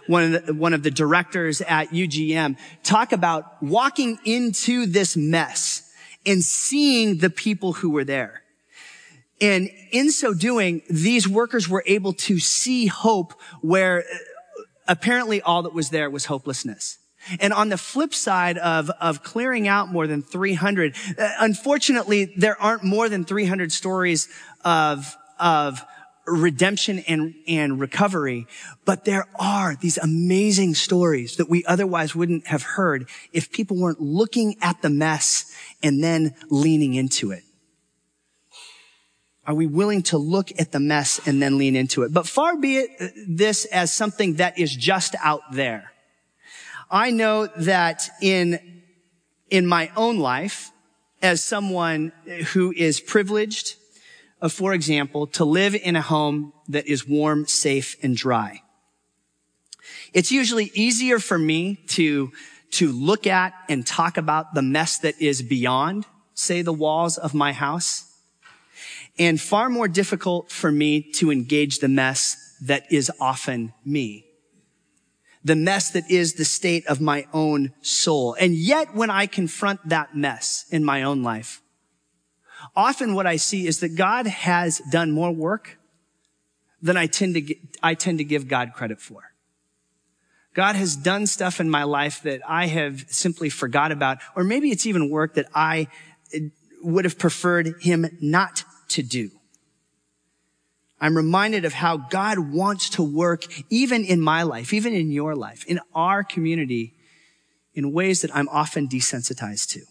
one 0.07 0.35
of, 0.35 0.45
the, 0.45 0.53
one 0.53 0.73
of 0.73 0.83
the 0.83 0.91
directors 0.91 1.61
at 1.61 1.89
UGM, 1.89 2.57
talk 2.83 3.11
about 3.11 3.61
walking 3.61 4.19
into 4.25 4.85
this 4.85 5.15
mess 5.17 5.91
and 6.25 6.43
seeing 6.43 7.17
the 7.17 7.29
people 7.29 7.73
who 7.73 7.91
were 7.91 8.03
there. 8.03 8.43
And 9.41 9.69
in 9.91 10.11
so 10.11 10.33
doing, 10.33 10.81
these 10.89 11.27
workers 11.27 11.67
were 11.67 11.83
able 11.85 12.13
to 12.13 12.39
see 12.39 12.87
hope 12.87 13.33
where 13.61 13.99
uh, 13.99 14.17
apparently 14.87 15.41
all 15.41 15.63
that 15.63 15.73
was 15.73 15.89
there 15.89 16.09
was 16.09 16.25
hopelessness. 16.25 16.97
And 17.39 17.51
on 17.53 17.69
the 17.69 17.77
flip 17.77 18.13
side 18.13 18.57
of, 18.57 18.89
of 19.01 19.23
clearing 19.23 19.67
out 19.67 19.91
more 19.91 20.07
than 20.07 20.21
300, 20.21 20.95
uh, 21.17 21.29
unfortunately, 21.39 22.33
there 22.37 22.59
aren't 22.61 22.83
more 22.83 23.09
than 23.09 23.25
300 23.25 23.71
stories 23.71 24.29
of, 24.63 25.15
of 25.39 25.83
redemption 26.27 26.99
and, 27.07 27.35
and 27.47 27.79
recovery, 27.79 28.47
but 28.83 29.05
there 29.05 29.27
are 29.39 29.75
these 29.75 29.97
amazing 29.97 30.73
stories 30.73 31.37
that 31.37 31.49
we 31.49 31.63
otherwise 31.65 32.15
wouldn't 32.15 32.47
have 32.47 32.63
heard 32.63 33.07
if 33.31 33.51
people 33.51 33.77
weren't 33.77 34.01
looking 34.01 34.55
at 34.61 34.81
the 34.81 34.89
mess 34.89 35.53
and 35.83 36.03
then 36.03 36.33
leaning 36.49 36.95
into 36.95 37.31
it. 37.31 37.43
Are 39.47 39.53
we 39.53 39.67
willing 39.67 40.01
to 40.03 40.17
look 40.17 40.51
at 40.59 40.71
the 40.71 40.79
mess 40.79 41.19
and 41.27 41.41
then 41.41 41.57
lean 41.57 41.75
into 41.75 42.01
it? 42.01 42.11
But 42.11 42.27
far 42.27 42.57
be 42.57 42.77
it 42.77 42.89
uh, 42.99 43.07
this 43.27 43.65
as 43.65 43.93
something 43.93 44.35
that 44.35 44.57
is 44.57 44.75
just 44.75 45.15
out 45.23 45.41
there. 45.51 45.91
I 46.89 47.11
know 47.11 47.47
that 47.57 48.09
in, 48.21 48.81
in 49.49 49.67
my 49.67 49.91
own 49.95 50.17
life, 50.17 50.71
as 51.21 51.43
someone 51.43 52.11
who 52.53 52.73
is 52.75 52.99
privileged, 52.99 53.75
uh, 54.41 54.49
for 54.49 54.73
example, 54.73 55.27
to 55.27 55.45
live 55.45 55.75
in 55.75 55.95
a 55.95 56.01
home 56.01 56.53
that 56.67 56.87
is 56.87 57.07
warm, 57.07 57.47
safe, 57.47 57.95
and 58.03 58.15
dry. 58.15 58.61
It's 60.13 60.31
usually 60.31 60.71
easier 60.73 61.19
for 61.19 61.37
me 61.37 61.75
to, 61.87 62.31
to 62.71 62.91
look 62.91 63.27
at 63.27 63.53
and 63.69 63.85
talk 63.85 64.17
about 64.17 64.53
the 64.53 64.61
mess 64.61 64.99
that 64.99 65.21
is 65.21 65.41
beyond, 65.41 66.05
say, 66.33 66.61
the 66.61 66.73
walls 66.73 67.17
of 67.17 67.33
my 67.33 67.53
house 67.53 68.11
and 69.17 69.39
far 69.39 69.69
more 69.69 69.87
difficult 69.87 70.51
for 70.51 70.71
me 70.71 71.01
to 71.01 71.31
engage 71.31 71.79
the 71.79 71.87
mess 71.87 72.55
that 72.61 72.91
is 72.91 73.11
often 73.19 73.73
me. 73.85 74.25
The 75.43 75.55
mess 75.55 75.91
that 75.91 76.09
is 76.09 76.33
the 76.33 76.45
state 76.45 76.85
of 76.87 76.99
my 76.99 77.27
own 77.31 77.73
soul. 77.81 78.35
And 78.39 78.55
yet 78.55 78.95
when 78.95 79.09
I 79.09 79.27
confront 79.27 79.87
that 79.89 80.15
mess 80.15 80.65
in 80.71 80.83
my 80.83 81.03
own 81.03 81.23
life, 81.23 81.61
often 82.75 83.13
what 83.13 83.27
I 83.27 83.37
see 83.37 83.67
is 83.67 83.79
that 83.79 83.95
God 83.95 84.27
has 84.27 84.79
done 84.91 85.11
more 85.11 85.31
work 85.31 85.77
than 86.81 86.97
I 86.97 87.07
tend 87.07 87.35
to, 87.35 87.55
I 87.81 87.95
tend 87.95 88.19
to 88.19 88.23
give 88.23 88.47
God 88.47 88.73
credit 88.73 89.01
for. 89.01 89.31
God 90.53 90.75
has 90.75 90.95
done 90.95 91.27
stuff 91.27 91.59
in 91.59 91.69
my 91.69 91.83
life 91.83 92.21
that 92.23 92.41
I 92.47 92.67
have 92.67 93.05
simply 93.09 93.49
forgot 93.49 93.91
about, 93.91 94.19
or 94.35 94.43
maybe 94.43 94.71
it's 94.71 94.85
even 94.85 95.09
work 95.09 95.33
that 95.33 95.47
I 95.53 95.87
eh, 96.33 96.39
would 96.81 97.05
have 97.05 97.19
preferred 97.19 97.75
him 97.81 98.05
not 98.21 98.63
to 98.89 99.03
do. 99.03 99.31
I'm 101.01 101.17
reminded 101.17 101.65
of 101.65 101.73
how 101.73 101.97
God 101.97 102.39
wants 102.39 102.89
to 102.91 103.03
work 103.03 103.43
even 103.69 104.05
in 104.05 104.21
my 104.21 104.43
life, 104.43 104.73
even 104.73 104.93
in 104.93 105.11
your 105.11 105.35
life, 105.35 105.65
in 105.65 105.79
our 105.93 106.23
community 106.23 106.93
in 107.73 107.91
ways 107.91 108.21
that 108.21 108.33
I'm 108.33 108.47
often 108.49 108.87
desensitized 108.87 109.69
to. 109.71 109.81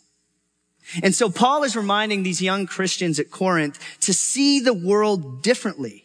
And 1.03 1.15
so 1.15 1.31
Paul 1.31 1.65
is 1.65 1.77
reminding 1.77 2.23
these 2.23 2.43
young 2.43 2.67
Christians 2.67 3.19
at 3.19 3.31
Corinth 3.31 3.79
to 4.01 4.13
see 4.13 4.61
the 4.61 4.75
world 4.75 5.43
differently 5.43 6.05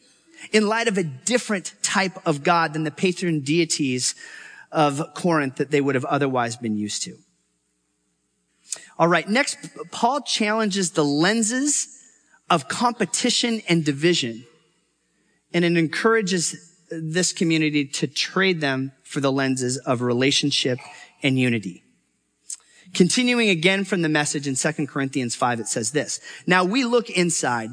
in 0.52 0.68
light 0.68 0.88
of 0.88 0.98
a 0.98 1.04
different 1.04 1.74
type 1.82 2.18
of 2.26 2.44
God 2.44 2.74
than 2.74 2.84
the 2.84 2.92
patron 2.92 3.42
deities 3.42 4.16
of 4.72 5.02
Corinth 5.16 5.56
that 5.58 5.72
they 5.72 5.82
would 5.82 5.96
have 5.96 6.06
otherwise 6.06 6.56
been 6.56 6.78
used 6.78 7.04
to. 7.04 7.18
All 8.98 9.08
right. 9.08 9.28
Next, 9.28 9.58
Paul 9.92 10.22
challenges 10.22 10.92
the 10.92 11.06
lenses 11.06 11.88
of 12.50 12.68
competition 12.68 13.62
and 13.68 13.84
division. 13.84 14.46
And 15.54 15.66
it 15.66 15.78
encourages 15.78 16.56
this 16.92 17.34
community 17.34 17.86
to 17.86 18.08
trade 18.08 18.62
them 18.62 18.92
for 19.04 19.20
the 19.20 19.32
lenses 19.32 19.78
of 19.78 20.02
relationship 20.02 20.80
and 21.24 21.38
unity. 21.38 21.84
Continuing 22.94 23.50
again 23.50 23.86
from 23.86 24.02
the 24.02 24.10
message 24.10 24.48
in 24.48 24.56
2 24.56 24.88
Corinthians 24.88 25.36
5, 25.36 25.60
it 25.60 25.68
says 25.68 25.92
this. 25.92 26.20
Now 26.48 26.64
we 26.64 26.86
look 26.86 27.10
inside 27.10 27.72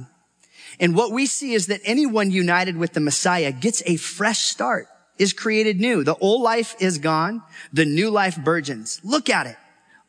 and 0.79 0.95
what 0.95 1.13
we 1.13 1.27
see 1.27 1.55
is 1.55 1.69
that 1.69 1.81
anyone 1.85 2.31
united 2.31 2.77
with 2.77 2.93
the 2.93 3.01
Messiah 3.01 3.53
gets 3.53 3.83
a 3.87 3.97
fresh 3.97 4.41
start, 4.41 4.89
is 5.19 5.33
created 5.33 5.81
new. 5.81 6.05
The 6.05 6.17
old 6.17 6.43
life 6.43 6.77
is 6.79 6.99
gone. 6.99 7.43
The 7.73 7.87
new 7.87 8.11
life 8.11 8.37
burgeons. 8.43 9.01
Look 9.03 9.31
at 9.31 9.47
it. 9.47 9.57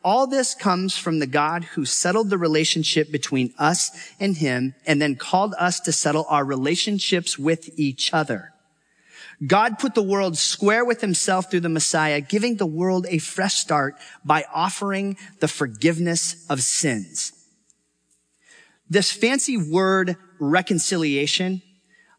All 0.04 0.28
this 0.28 0.54
comes 0.54 0.98
from 0.98 1.20
the 1.20 1.28
God 1.28 1.64
who 1.64 1.86
settled 1.86 2.30
the 2.30 2.38
relationship 2.38 3.12
between 3.12 3.54
us 3.58 3.92
and 4.20 4.38
him 4.38 4.76
and 4.86 5.02
then 5.02 5.16
called 5.16 5.54
us 5.58 5.80
to 5.82 5.92
settle 5.92 6.26
our 6.30 6.46
relationships 6.46 7.40
with 7.40 7.70
each 7.80 8.14
other. 8.14 8.54
God 9.46 9.78
put 9.78 9.94
the 9.94 10.02
world 10.02 10.38
square 10.38 10.84
with 10.84 11.02
himself 11.02 11.52
through 11.52 11.60
the 11.60 11.70
Messiah, 11.70 12.22
giving 12.22 12.58
the 12.58 12.66
world 12.66 13.06
a 13.10 13.20
fresh 13.20 13.56
start 13.56 13.96
by 14.26 14.46
offering 14.52 15.18
the 15.40 15.48
forgiveness 15.48 16.46
of 16.50 16.62
sins. 16.62 17.34
This 18.90 19.12
fancy 19.12 19.58
word 19.58 20.16
reconciliation, 20.40 21.62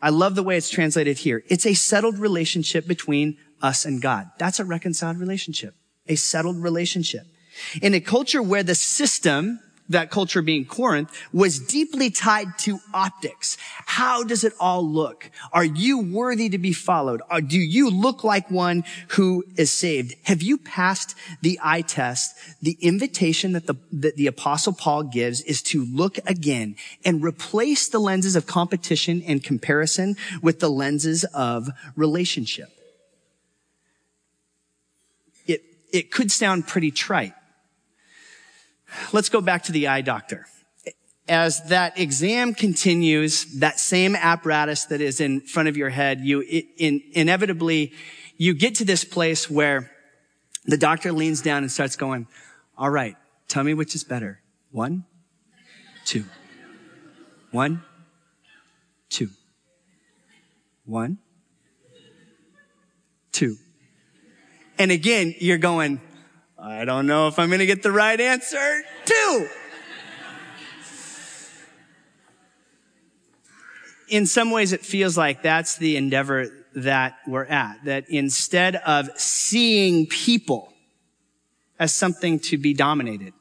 I 0.01 0.11
love 0.11 0.37
the 0.37 0.43
way 0.43 0.57
it's 0.57 0.71
translated 0.71 1.19
here. 1.19 1.43
It's 1.49 1.67
a 1.67 1.75
settled 1.75 2.19
relationship 2.19 2.87
between 2.87 3.37
us 3.61 3.85
and 3.85 4.01
God. 4.01 4.31
That's 4.39 4.61
a 4.61 4.65
reconciled 4.65 5.19
relationship, 5.19 5.75
a 6.07 6.15
settled 6.15 6.63
relationship. 6.63 7.27
In 7.83 7.95
a 7.95 8.01
culture 8.01 8.43
where 8.43 8.63
the 8.63 8.77
system, 8.77 9.59
that 9.89 10.11
culture 10.11 10.43
being 10.43 10.65
Corinth, 10.65 11.11
was 11.33 11.59
deeply 11.59 12.11
tied 12.11 12.59
to 12.59 12.79
optics. 12.93 13.57
How 13.87 14.23
does 14.23 14.45
it 14.45 14.53
all 14.61 14.87
look? 14.87 15.31
Are 15.53 15.65
you 15.65 15.99
worthy 15.99 16.49
to 16.51 16.59
be 16.59 16.73
followed? 16.73 17.23
Or 17.31 17.41
do 17.41 17.59
you 17.59 17.91
look 17.91 18.25
like 18.25 18.51
one 18.51 18.85
who 19.09 19.45
is 19.57 19.71
saved? 19.71 20.15
Have 20.25 20.43
you 20.43 20.59
passed 20.59 21.15
the 21.41 21.59
eye 21.63 21.83
test? 21.83 22.37
The 22.61 22.77
invitation 22.81 23.53
that 23.53 23.67
the, 23.67 23.75
that 23.93 24.17
the 24.17 24.27
apostle 24.27 24.73
Paul 24.73 25.05
gives 25.05 25.41
is 25.43 25.63
to 25.63 25.85
look 25.85 26.19
again 26.27 26.77
and 27.05 27.23
replace 27.23 27.89
the 27.89 27.99
lenses 27.99 28.37
of 28.37 28.47
competition 28.47 29.23
and 29.27 29.43
comparison 29.43 30.17
with 30.43 30.61
the 30.61 30.71
lenses 30.71 31.25
of 31.25 31.71
relationship. 31.97 32.69
It, 35.47 35.63
it 35.93 36.11
could 36.11 36.31
sound 36.31 36.67
pretty 36.67 36.91
trite. 36.91 37.33
Let's 39.13 39.29
go 39.29 39.41
back 39.41 39.65
to 39.65 39.73
the 39.73 39.89
eye 39.89 40.01
doctor. 40.01 40.47
As 41.29 41.63
that 41.65 41.99
exam 41.99 42.55
continues, 42.55 43.59
that 43.59 43.79
same 43.79 44.17
apparatus 44.17 44.87
that 44.87 45.01
is 45.01 45.21
in 45.21 45.41
front 45.43 45.69
of 45.69 45.77
your 45.77 45.91
head, 45.91 46.21
you 46.21 46.41
in, 46.41 47.03
inevitably, 47.13 47.93
you 48.39 48.55
get 48.55 48.77
to 48.77 48.85
this 48.85 49.05
place 49.05 49.51
where 49.51 49.91
the 50.65 50.79
doctor 50.79 51.13
leans 51.13 51.43
down 51.43 51.63
and 51.63 51.71
starts 51.71 51.97
going, 51.97 52.27
all 52.77 52.91
right, 52.91 53.17
tell 53.47 53.65
me 53.65 53.75
which 53.75 53.95
is 53.95 54.05
better. 54.05 54.41
One, 54.71 55.05
two. 56.05 56.25
One, 57.51 57.83
two. 59.09 59.31
One, 60.85 61.19
two. 63.33 63.57
And 64.79 64.91
again, 64.91 65.35
you're 65.39 65.59
going, 65.59 66.01
I 66.61 66.85
don't 66.85 67.07
know 67.07 67.29
if 67.29 67.39
I'm 67.39 67.49
going 67.51 67.61
to 67.61 67.67
get 67.67 67.85
the 67.85 67.93
right 67.93 68.21
answer. 68.21 68.83
Two. 69.05 69.49
In 74.09 74.27
some 74.27 74.51
ways, 74.51 74.73
it 74.73 74.85
feels 74.85 75.17
like 75.17 75.43
that's 75.43 75.77
the 75.77 75.97
endeavor 75.97 76.49
that 76.75 77.19
we're 77.29 77.45
at. 77.45 77.85
That 77.85 78.07
instead 78.09 78.75
of 78.77 79.09
seeing 79.21 80.07
people 80.07 80.73
as 81.79 81.95
something 81.95 82.41
to 82.41 82.59
be 82.59 82.75
dominated, 82.75 83.35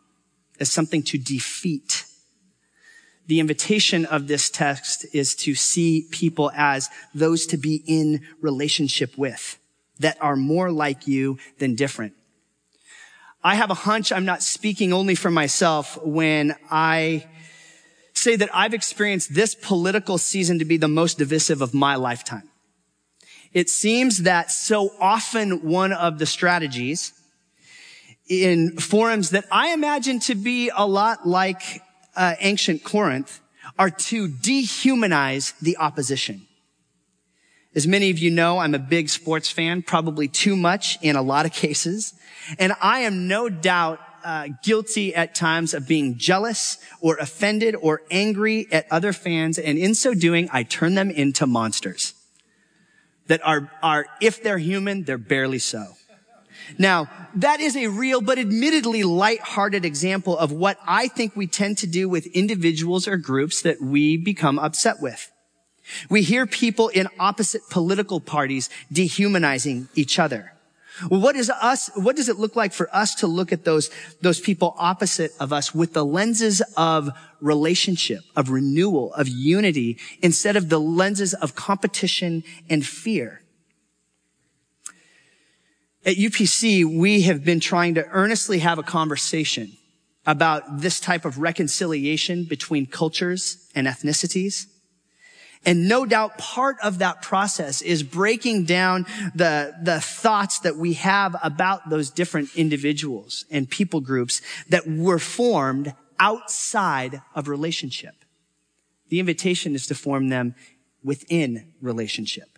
as 0.59 0.71
something 0.71 1.01
to 1.03 1.17
defeat, 1.17 2.05
the 3.25 3.39
invitation 3.39 4.05
of 4.05 4.27
this 4.27 4.50
text 4.51 5.07
is 5.12 5.33
to 5.38 5.55
see 5.55 6.07
people 6.12 6.51
as 6.55 6.89
those 7.15 7.47
to 7.47 7.57
be 7.57 7.83
in 7.88 8.21
relationship 8.41 9.17
with, 9.17 9.57
that 10.00 10.17
are 10.21 10.36
more 10.36 10.71
like 10.71 11.07
you 11.07 11.39
than 11.57 11.74
different. 11.74 12.13
I 13.44 13.56
have 13.56 13.70
a 13.70 13.75
hunch 13.75 14.12
I'm 14.12 14.25
not 14.25 14.41
speaking 14.41 14.91
only 14.94 15.15
for 15.15 15.32
myself 15.32 15.98
when 16.03 16.56
I 16.70 17.27
say 18.13 18.36
that 18.36 18.50
I've 18.53 18.74
experienced 18.74 19.34
this 19.34 19.56
political 19.56 20.17
season 20.17 20.60
to 20.60 20.65
be 20.65 20.77
the 20.77 20.88
most 20.88 21.17
divisive 21.17 21.62
of 21.62 21.74
my 21.74 21.96
lifetime. 21.96 22.50
It 23.53 23.70
seems 23.70 24.24
that 24.24 24.51
so 24.51 24.91
often 25.00 25.70
one 25.70 25.94
of 25.94 26.20
the 26.20 26.25
strategies 26.25 27.13
in 28.27 28.77
forums 28.77 29.29
that 29.29 29.46
I 29.51 29.70
imagine 29.70 30.20
to 30.22 30.36
be 30.36 30.70
a 30.75 30.86
lot 30.86 31.27
like 31.27 31.82
uh, 32.15 32.36
ancient 32.39 32.84
Corinth 32.84 33.39
are 33.77 33.89
to 33.89 34.27
dehumanize 34.27 35.58
the 35.60 35.77
opposition. 35.77 36.47
As 37.77 37.86
many 37.86 38.10
of 38.10 38.17
you 38.17 38.31
know, 38.31 38.57
I'm 38.57 38.74
a 38.74 38.79
big 38.79 39.07
sports 39.07 39.51
fan, 39.51 39.84
probably 39.84 40.27
too 40.27 40.55
much 40.55 40.98
in 41.03 41.15
a 41.15 41.22
lot 41.22 41.46
of 41.46 41.53
cases. 41.53 42.15
And 42.57 42.74
I 42.81 43.01
am 43.01 43.27
no 43.27 43.50
doubt 43.50 44.00
uh, 44.25 44.48
guilty 44.63 45.13
at 45.13 45.36
times 45.36 45.75
of 45.75 45.88
being 45.88 46.17
jealous 46.17 46.79
or 47.01 47.17
offended 47.17 47.75
or 47.79 48.01
angry 48.10 48.67
at 48.72 48.88
other 48.89 49.13
fans. 49.13 49.60
And 49.60 49.77
in 49.77 49.93
so 49.93 50.15
doing, 50.15 50.50
I 50.51 50.63
turn 50.63 50.96
them 50.96 51.12
into 51.12 51.46
monsters 51.46 52.15
that 53.27 53.46
are, 53.46 53.72
are, 53.84 54.07
if 54.22 54.41
they're 54.41 54.57
human, 54.57 55.03
they're 55.03 55.19
barely 55.19 55.60
so. 55.60 55.86
Now, 56.79 57.12
that 57.36 57.60
is 57.60 57.77
a 57.77 57.86
real 57.86 58.22
but 58.22 58.39
admittedly 58.39 59.03
light-hearted 59.03 59.86
example 59.86 60.36
of 60.36 60.51
what 60.51 60.79
I 60.88 61.10
think 61.10 61.36
we 61.36 61.46
tend 61.46 61.77
to 61.77 61.88
do 61.88 62.10
with 62.10 62.25
individuals 62.25 63.07
or 63.07 63.17
groups 63.17 63.62
that 63.62 63.79
we 63.79 64.17
become 64.17 64.57
upset 64.57 64.96
with. 65.00 65.31
We 66.10 66.22
hear 66.24 66.46
people 66.46 66.89
in 66.89 67.08
opposite 67.20 67.62
political 67.70 68.20
parties 68.20 68.70
dehumanizing 68.91 69.89
each 69.96 70.20
other. 70.20 70.53
What 71.10 71.36
is 71.36 71.50
us, 71.50 71.89
what 71.96 72.15
does 72.15 72.27
it 72.27 72.38
look 72.38 72.56
like 72.56 72.74
for 72.74 72.89
us 72.94 73.13
to 73.15 73.27
look 73.27 73.51
at 73.51 73.65
those, 73.65 73.91
those 74.22 74.39
people 74.39 74.75
opposite 74.79 75.32
of 75.39 75.53
us 75.53 75.74
with 75.74 75.94
the 75.94 76.03
lenses 76.03 76.62
of 76.75 77.10
relationship, 77.39 78.22
of 78.36 78.50
renewal, 78.50 79.13
of 79.13 79.27
unity, 79.27 80.00
instead 80.24 80.56
of 80.56 80.70
the 80.70 80.79
lenses 80.79 81.34
of 81.36 81.56
competition 81.56 82.44
and 82.70 82.86
fear? 82.86 83.41
At 86.03 86.15
UPC, 86.15 86.86
we 86.86 87.24
have 87.24 87.44
been 87.44 87.60
trying 87.60 87.94
to 87.96 88.06
earnestly 88.08 88.60
have 88.60 88.79
a 88.79 88.84
conversation 88.84 89.74
about 90.25 90.82
this 90.82 91.00
type 91.00 91.25
of 91.25 91.38
reconciliation 91.38 92.44
between 92.44 92.86
cultures 92.86 93.70
and 93.75 93.88
ethnicities. 93.88 94.67
And 95.66 95.88
no 95.90 96.06
doubt 96.06 96.38
part 96.38 96.78
of 96.82 97.00
that 97.00 97.22
process 97.22 97.82
is 97.82 98.04
breaking 98.04 98.66
down 98.66 99.06
the, 99.36 99.76
the 99.82 100.00
thoughts 100.00 100.60
that 100.60 100.78
we 100.78 100.94
have 100.94 101.36
about 101.44 101.90
those 101.90 102.10
different 102.10 102.56
individuals 102.56 103.46
and 103.52 103.70
people 103.70 104.00
groups 104.00 104.42
that 104.70 104.88
were 104.88 105.20
formed 105.20 105.94
outside 106.20 107.22
of 107.36 107.48
relationship. 107.48 108.16
The 109.10 109.20
invitation 109.20 109.76
is 109.76 109.88
to 109.88 109.96
form 109.96 110.30
them 110.30 110.56
within 111.04 111.74
relationship. 111.82 112.58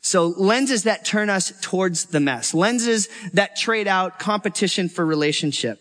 So 0.00 0.28
lenses 0.28 0.84
that 0.84 1.04
turn 1.04 1.30
us 1.30 1.52
towards 1.60 2.06
the 2.06 2.20
mess, 2.20 2.54
lenses 2.54 3.08
that 3.32 3.56
trade 3.56 3.88
out 3.88 4.20
competition 4.20 4.88
for 4.88 5.04
relationship. 5.04 5.80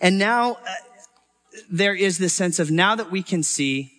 And 0.00 0.18
now 0.18 0.52
uh, 0.52 0.74
there 1.70 1.94
is 1.94 2.18
this 2.18 2.34
sense 2.34 2.58
of 2.58 2.70
now 2.70 2.94
that 2.94 3.10
we 3.10 3.22
can 3.22 3.42
see, 3.42 3.92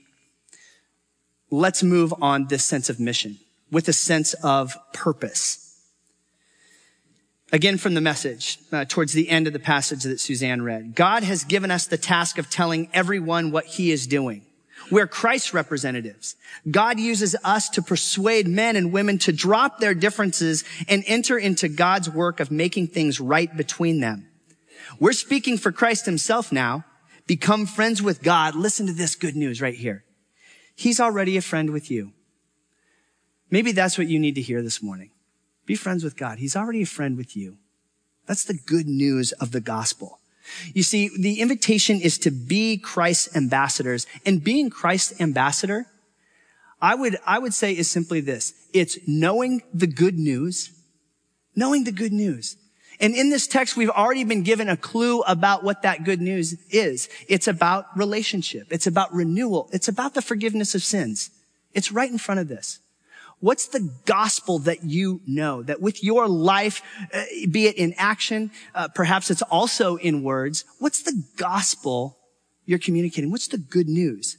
let's 1.54 1.84
move 1.84 2.12
on 2.20 2.48
this 2.48 2.66
sense 2.66 2.90
of 2.90 3.00
mission 3.00 3.38
with 3.72 3.88
a 3.88 3.94
sense 3.94 4.34
of 4.36 4.76
purpose. 4.92 5.60
Again, 7.52 7.78
from 7.78 7.94
the 7.94 8.02
message, 8.02 8.58
uh, 8.72 8.86
towards 8.86 9.14
the 9.14 9.30
end 9.30 9.46
of 9.46 9.54
the 9.54 9.60
passage 9.60 10.02
that 10.04 10.20
Suzanne 10.20 10.64
read. 10.64 10.96
God 10.96 11.22
has 11.22 11.44
given 11.44 11.70
us 11.70 11.86
the 11.86 11.98
task 11.98 12.40
of 12.40 12.50
telling 12.50 12.90
everyone 12.92 13.52
what 13.52 13.66
he 13.66 13.92
is 13.92 14.08
doing. 14.08 14.42
We're 14.90 15.06
Christ's 15.06 15.54
representatives. 15.54 16.36
God 16.70 17.00
uses 17.00 17.36
us 17.44 17.70
to 17.70 17.84
persuade 17.84 18.48
men 18.48 18.76
and 18.76 18.92
women 18.92 19.20
to 19.20 19.32
drop 19.32 19.80
their 19.80 19.94
differences 19.94 20.64
and 20.88 21.04
enter 21.06 21.38
into 21.38 21.70
God's 21.70 22.10
work 22.10 22.40
of 22.40 22.50
making 22.50 22.88
things 22.88 23.20
right 23.20 23.56
between 23.56 24.00
them. 24.00 24.28
We're 25.00 25.14
speaking 25.14 25.60
for 25.60 25.72
Christ 25.72 26.08
himself 26.08 26.52
now. 26.52 26.84
Become 27.28 27.68
friends 27.68 28.02
with 28.02 28.24
God. 28.24 28.56
Listen 28.56 28.88
to 28.88 28.94
this 28.94 29.14
good 29.14 29.36
news 29.36 29.62
right 29.62 29.76
here. 29.76 30.04
He's 30.76 31.00
already 31.00 31.38
a 31.38 31.42
friend 31.42 31.70
with 31.72 31.92
you. 31.92 32.14
Maybe 33.50 33.72
that's 33.72 33.98
what 33.98 34.08
you 34.08 34.20
need 34.20 34.36
to 34.36 34.42
hear 34.42 34.62
this 34.62 34.82
morning. 34.82 35.12
Be 35.66 35.76
friends 35.76 36.04
with 36.04 36.18
God. 36.18 36.40
He's 36.40 36.56
already 36.56 36.82
a 36.82 36.88
friend 36.88 37.16
with 37.16 37.38
you. 37.38 37.58
That's 38.26 38.44
the 38.44 38.54
good 38.54 38.88
news 38.88 39.32
of 39.34 39.52
the 39.52 39.62
gospel. 39.62 40.20
You 40.74 40.84
see, 40.84 41.10
the 41.18 41.40
invitation 41.40 42.02
is 42.02 42.18
to 42.20 42.32
be 42.32 42.78
Christ's 42.78 43.36
ambassadors 43.36 44.08
and 44.26 44.44
being 44.44 44.70
Christ's 44.70 45.22
ambassador, 45.22 45.88
I 46.82 46.96
would, 46.96 47.18
I 47.26 47.40
would 47.40 47.54
say 47.54 47.72
is 47.72 47.90
simply 47.90 48.20
this. 48.20 48.54
It's 48.74 48.98
knowing 49.08 49.62
the 49.74 49.88
good 49.88 50.18
news, 50.18 50.72
knowing 51.56 51.86
the 51.86 51.94
good 51.94 52.12
news. 52.12 52.58
And 53.00 53.16
in 53.16 53.30
this 53.30 53.48
text, 53.48 53.76
we've 53.76 53.90
already 53.90 54.24
been 54.24 54.44
given 54.44 54.70
a 54.70 54.78
clue 54.78 55.22
about 55.22 55.64
what 55.64 55.82
that 55.82 56.04
good 56.04 56.22
news 56.22 56.54
is. 56.70 57.10
It's 57.28 57.48
about 57.48 57.86
relationship. 57.98 58.68
It's 58.70 58.88
about 58.88 59.14
renewal. 59.14 59.70
It's 59.74 59.88
about 59.88 60.14
the 60.14 60.22
forgiveness 60.22 60.76
of 60.76 60.84
sins. 60.84 61.32
It's 61.74 61.92
right 61.92 62.10
in 62.10 62.18
front 62.18 62.40
of 62.40 62.48
this. 62.48 62.80
What's 63.40 63.68
the 63.68 63.92
gospel 64.06 64.60
that 64.60 64.84
you 64.84 65.20
know? 65.28 65.64
That 65.64 65.82
with 65.82 66.02
your 66.02 66.30
life, 66.30 66.82
uh, 67.14 67.24
be 67.52 67.66
it 67.66 67.76
in 67.76 67.94
action, 67.98 68.52
uh, 68.74 68.88
perhaps 68.88 69.30
it's 69.30 69.42
also 69.42 69.98
in 69.98 70.24
words. 70.24 70.64
What's 70.80 71.02
the 71.02 71.24
gospel 71.36 72.18
you're 72.66 72.80
communicating? 72.80 73.32
What's 73.32 73.50
the 73.50 73.58
good 73.58 73.90
news? 73.90 74.38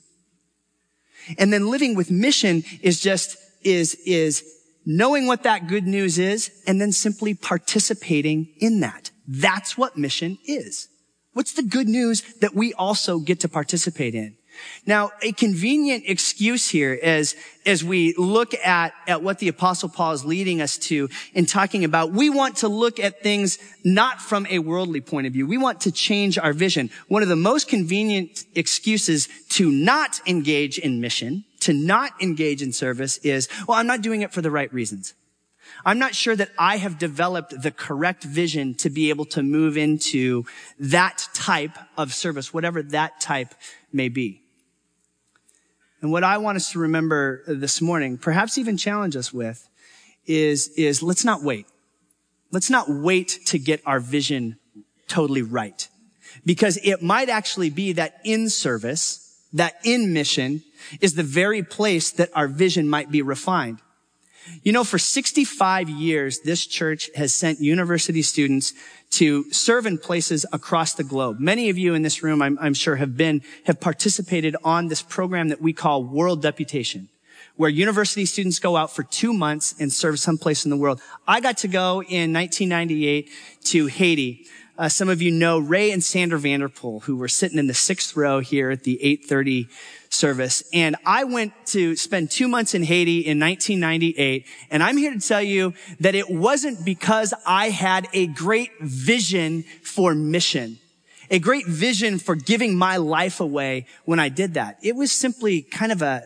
And 1.38 1.52
then 1.52 1.68
living 1.68 1.94
with 1.94 2.10
mission 2.10 2.64
is 2.80 3.00
just, 3.00 3.36
is, 3.62 3.94
is 4.06 4.44
knowing 4.86 5.26
what 5.26 5.42
that 5.42 5.66
good 5.66 5.86
news 5.86 6.18
is 6.18 6.50
and 6.66 6.80
then 6.80 6.92
simply 6.92 7.34
participating 7.34 8.48
in 8.58 8.80
that. 8.80 9.10
That's 9.26 9.78
what 9.78 9.96
mission 9.96 10.38
is. 10.44 10.88
What's 11.32 11.54
the 11.54 11.62
good 11.62 11.88
news 11.88 12.22
that 12.40 12.54
we 12.54 12.72
also 12.74 13.18
get 13.18 13.40
to 13.40 13.48
participate 13.48 14.14
in? 14.14 14.36
Now, 14.86 15.10
a 15.22 15.32
convenient 15.32 16.04
excuse 16.06 16.68
here 16.68 16.98
as, 17.02 17.34
as 17.66 17.82
we 17.82 18.14
look 18.16 18.54
at, 18.54 18.94
at 19.06 19.22
what 19.22 19.38
the 19.38 19.48
apostle 19.48 19.88
Paul 19.88 20.12
is 20.12 20.24
leading 20.24 20.60
us 20.60 20.78
to 20.78 21.08
in 21.32 21.46
talking 21.46 21.84
about, 21.84 22.12
we 22.12 22.30
want 22.30 22.58
to 22.58 22.68
look 22.68 23.00
at 23.00 23.22
things 23.22 23.58
not 23.84 24.20
from 24.20 24.46
a 24.48 24.60
worldly 24.60 25.00
point 25.00 25.26
of 25.26 25.32
view. 25.32 25.46
We 25.46 25.58
want 25.58 25.80
to 25.82 25.92
change 25.92 26.38
our 26.38 26.52
vision. 26.52 26.90
One 27.08 27.22
of 27.22 27.28
the 27.28 27.36
most 27.36 27.68
convenient 27.68 28.44
excuses 28.54 29.28
to 29.50 29.70
not 29.70 30.20
engage 30.26 30.78
in 30.78 31.00
mission, 31.00 31.44
to 31.64 31.72
not 31.72 32.12
engage 32.20 32.62
in 32.62 32.72
service 32.72 33.18
is, 33.18 33.48
well, 33.66 33.78
I'm 33.78 33.86
not 33.86 34.02
doing 34.02 34.22
it 34.22 34.32
for 34.32 34.42
the 34.42 34.50
right 34.50 34.72
reasons. 34.72 35.14
I'm 35.84 35.98
not 35.98 36.14
sure 36.14 36.36
that 36.36 36.50
I 36.58 36.76
have 36.76 36.98
developed 36.98 37.62
the 37.62 37.70
correct 37.70 38.22
vision 38.22 38.74
to 38.76 38.90
be 38.90 39.08
able 39.08 39.24
to 39.26 39.42
move 39.42 39.76
into 39.76 40.44
that 40.78 41.26
type 41.32 41.76
of 41.96 42.12
service, 42.12 42.52
whatever 42.52 42.82
that 42.82 43.20
type 43.20 43.54
may 43.92 44.08
be. 44.08 44.42
And 46.02 46.12
what 46.12 46.22
I 46.22 46.36
want 46.36 46.56
us 46.56 46.72
to 46.72 46.78
remember 46.80 47.42
this 47.46 47.80
morning, 47.80 48.18
perhaps 48.18 48.58
even 48.58 48.76
challenge 48.76 49.16
us 49.16 49.32
with, 49.32 49.66
is, 50.26 50.68
is 50.76 51.02
let's 51.02 51.24
not 51.24 51.42
wait. 51.42 51.66
Let's 52.50 52.68
not 52.68 52.90
wait 52.90 53.40
to 53.46 53.58
get 53.58 53.80
our 53.86 54.00
vision 54.00 54.58
totally 55.08 55.42
right. 55.42 55.88
Because 56.44 56.78
it 56.82 57.02
might 57.02 57.30
actually 57.30 57.70
be 57.70 57.92
that 57.92 58.20
in 58.22 58.50
service, 58.50 59.23
that 59.54 59.74
in 59.84 60.12
mission 60.12 60.62
is 61.00 61.14
the 61.14 61.22
very 61.22 61.62
place 61.62 62.10
that 62.10 62.30
our 62.34 62.48
vision 62.48 62.88
might 62.88 63.10
be 63.10 63.22
refined. 63.22 63.80
You 64.62 64.72
know, 64.72 64.84
for 64.84 64.98
65 64.98 65.88
years, 65.88 66.40
this 66.40 66.66
church 66.66 67.08
has 67.16 67.34
sent 67.34 67.60
university 67.60 68.20
students 68.20 68.74
to 69.12 69.50
serve 69.52 69.86
in 69.86 69.96
places 69.96 70.44
across 70.52 70.94
the 70.94 71.04
globe. 71.04 71.40
Many 71.40 71.70
of 71.70 71.78
you 71.78 71.94
in 71.94 72.02
this 72.02 72.22
room, 72.22 72.42
I'm, 72.42 72.58
I'm, 72.60 72.74
sure, 72.74 72.96
have 72.96 73.16
been, 73.16 73.42
have 73.64 73.80
participated 73.80 74.54
on 74.62 74.88
this 74.88 75.00
program 75.00 75.48
that 75.48 75.62
we 75.62 75.72
call 75.72 76.04
World 76.04 76.42
Deputation, 76.42 77.08
where 77.56 77.70
university 77.70 78.26
students 78.26 78.58
go 78.58 78.76
out 78.76 78.94
for 78.94 79.02
two 79.02 79.32
months 79.32 79.74
and 79.78 79.90
serve 79.90 80.18
someplace 80.18 80.64
in 80.64 80.70
the 80.70 80.76
world. 80.76 81.00
I 81.26 81.40
got 81.40 81.58
to 81.58 81.68
go 81.68 82.02
in 82.02 82.32
1998 82.32 83.30
to 83.64 83.86
Haiti. 83.86 84.46
Uh, 84.76 84.88
some 84.88 85.08
of 85.08 85.22
you 85.22 85.30
know 85.30 85.60
Ray 85.60 85.92
and 85.92 86.02
Sandra 86.02 86.38
Vanderpool, 86.38 87.00
who 87.00 87.16
were 87.16 87.28
sitting 87.28 87.58
in 87.58 87.68
the 87.68 87.74
sixth 87.74 88.16
row 88.16 88.40
here 88.40 88.70
at 88.70 88.82
the 88.82 89.00
830 89.00 89.68
service. 90.08 90.64
And 90.72 90.96
I 91.06 91.22
went 91.22 91.52
to 91.66 91.94
spend 91.94 92.32
two 92.32 92.48
months 92.48 92.74
in 92.74 92.82
Haiti 92.82 93.20
in 93.20 93.38
1998. 93.38 94.46
And 94.70 94.82
I'm 94.82 94.96
here 94.96 95.12
to 95.12 95.20
tell 95.20 95.42
you 95.42 95.74
that 96.00 96.16
it 96.16 96.28
wasn't 96.28 96.84
because 96.84 97.32
I 97.46 97.70
had 97.70 98.08
a 98.12 98.26
great 98.26 98.72
vision 98.80 99.62
for 99.82 100.12
mission, 100.12 100.78
a 101.30 101.38
great 101.38 101.66
vision 101.68 102.18
for 102.18 102.34
giving 102.34 102.76
my 102.76 102.96
life 102.96 103.38
away 103.38 103.86
when 104.04 104.18
I 104.18 104.28
did 104.28 104.54
that. 104.54 104.78
It 104.82 104.96
was 104.96 105.12
simply 105.12 105.62
kind 105.62 105.92
of 105.92 106.02
a, 106.02 106.24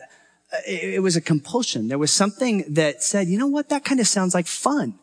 it 0.67 1.03
was 1.03 1.15
a 1.15 1.21
compulsion. 1.21 1.87
There 1.87 1.99
was 1.99 2.11
something 2.11 2.65
that 2.73 3.03
said, 3.03 3.27
you 3.27 3.37
know 3.37 3.47
what? 3.47 3.69
That 3.69 3.85
kind 3.85 3.99
of 3.99 4.07
sounds 4.07 4.33
like 4.33 4.47
fun. 4.47 4.97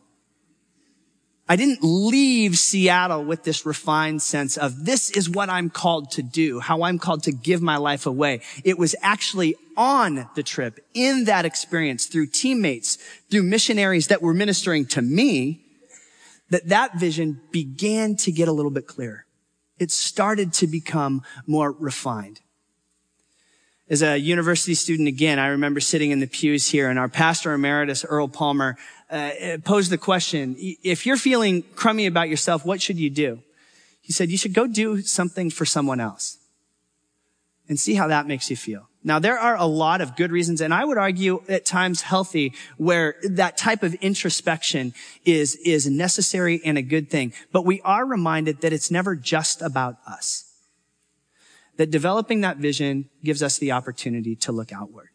I 1.49 1.55
didn't 1.55 1.79
leave 1.83 2.59
Seattle 2.59 3.25
with 3.25 3.45
this 3.45 3.65
refined 3.65 4.21
sense 4.21 4.57
of 4.57 4.85
this 4.85 5.11
is 5.11 5.31
what 5.31 5.49
I'm 5.49 5.71
called 5.71 6.11
to 6.13 6.23
do, 6.23 6.59
how 6.59 6.83
I'm 6.83 6.99
called 6.99 7.23
to 7.25 7.33
give 7.33 7.63
my 7.63 7.77
life 7.77 8.07
away. 8.07 8.41
It 8.65 8.79
was 8.79 8.97
actually 9.01 9.55
on 9.77 10.29
the 10.35 10.43
trip, 10.43 10.81
in 10.93 11.25
that 11.25 11.45
experience, 11.45 12.07
through 12.07 12.29
teammates, 12.29 12.99
through 13.31 13.45
missionaries 13.45 14.09
that 14.09 14.23
were 14.23 14.35
ministering 14.35 14.87
to 14.87 15.03
me, 15.03 15.63
that 16.51 16.69
that 16.69 16.99
vision 16.99 17.41
began 17.53 18.17
to 18.17 18.33
get 18.33 18.49
a 18.49 18.53
little 18.53 18.71
bit 18.71 18.89
clearer. 18.89 19.27
It 19.79 19.93
started 19.93 20.53
to 20.55 20.67
become 20.67 21.23
more 21.47 21.71
refined. 21.71 22.41
As 23.89 24.03
a 24.03 24.19
university 24.19 24.75
student 24.75 25.07
again, 25.07 25.39
I 25.39 25.49
remember 25.49 25.79
sitting 25.79 26.11
in 26.11 26.19
the 26.19 26.27
pews 26.27 26.69
here 26.69 26.91
and 26.91 26.99
our 26.99 27.09
pastor 27.09 27.53
emeritus, 27.53 28.05
Earl 28.05 28.27
Palmer, 28.27 28.77
uh, 29.11 29.59
posed 29.64 29.90
the 29.90 29.99
question, 29.99 30.57
if 30.59 31.07
you're 31.07 31.16
feeling 31.16 31.62
crummy 31.75 32.07
about 32.07 32.29
yourself, 32.29 32.64
what 32.64 32.83
should 32.83 32.99
you 32.99 33.11
do? 33.11 33.40
He 34.01 34.12
said, 34.12 34.31
you 34.31 34.38
should 34.38 34.55
go 34.55 34.66
do 34.66 35.03
something 35.03 35.51
for 35.51 35.64
someone 35.64 36.01
else 36.01 36.38
and 37.69 37.79
see 37.79 37.95
how 37.95 38.09
that 38.09 38.27
makes 38.27 38.51
you 38.51 38.57
feel. 38.57 38.88
Now, 39.03 39.21
there 39.21 39.38
are 39.38 39.57
a 39.57 39.66
lot 39.66 40.01
of 40.01 40.16
good 40.16 40.33
reasons, 40.33 40.61
and 40.61 40.75
I 40.75 40.85
would 40.85 40.99
argue 40.99 41.42
at 41.49 41.64
times 41.64 42.03
healthy, 42.03 42.53
where 42.77 43.14
that 43.23 43.57
type 43.57 43.85
of 43.85 43.95
introspection 43.95 44.95
is, 45.25 45.55
is 45.64 45.87
necessary 45.87 46.61
and 46.64 46.77
a 46.77 46.83
good 46.83 47.09
thing. 47.09 47.33
But 47.53 47.64
we 47.64 47.81
are 47.83 48.05
reminded 48.05 48.62
that 48.62 48.73
it's 48.73 48.90
never 48.90 49.14
just 49.14 49.62
about 49.62 49.99
us. 50.09 50.53
That 51.77 51.92
developing 51.92 52.40
that 52.40 52.57
vision 52.57 53.09
gives 53.23 53.45
us 53.45 53.59
the 53.59 53.71
opportunity 53.71 54.35
to 54.37 54.51
look 54.51 54.73
outward. 54.73 55.11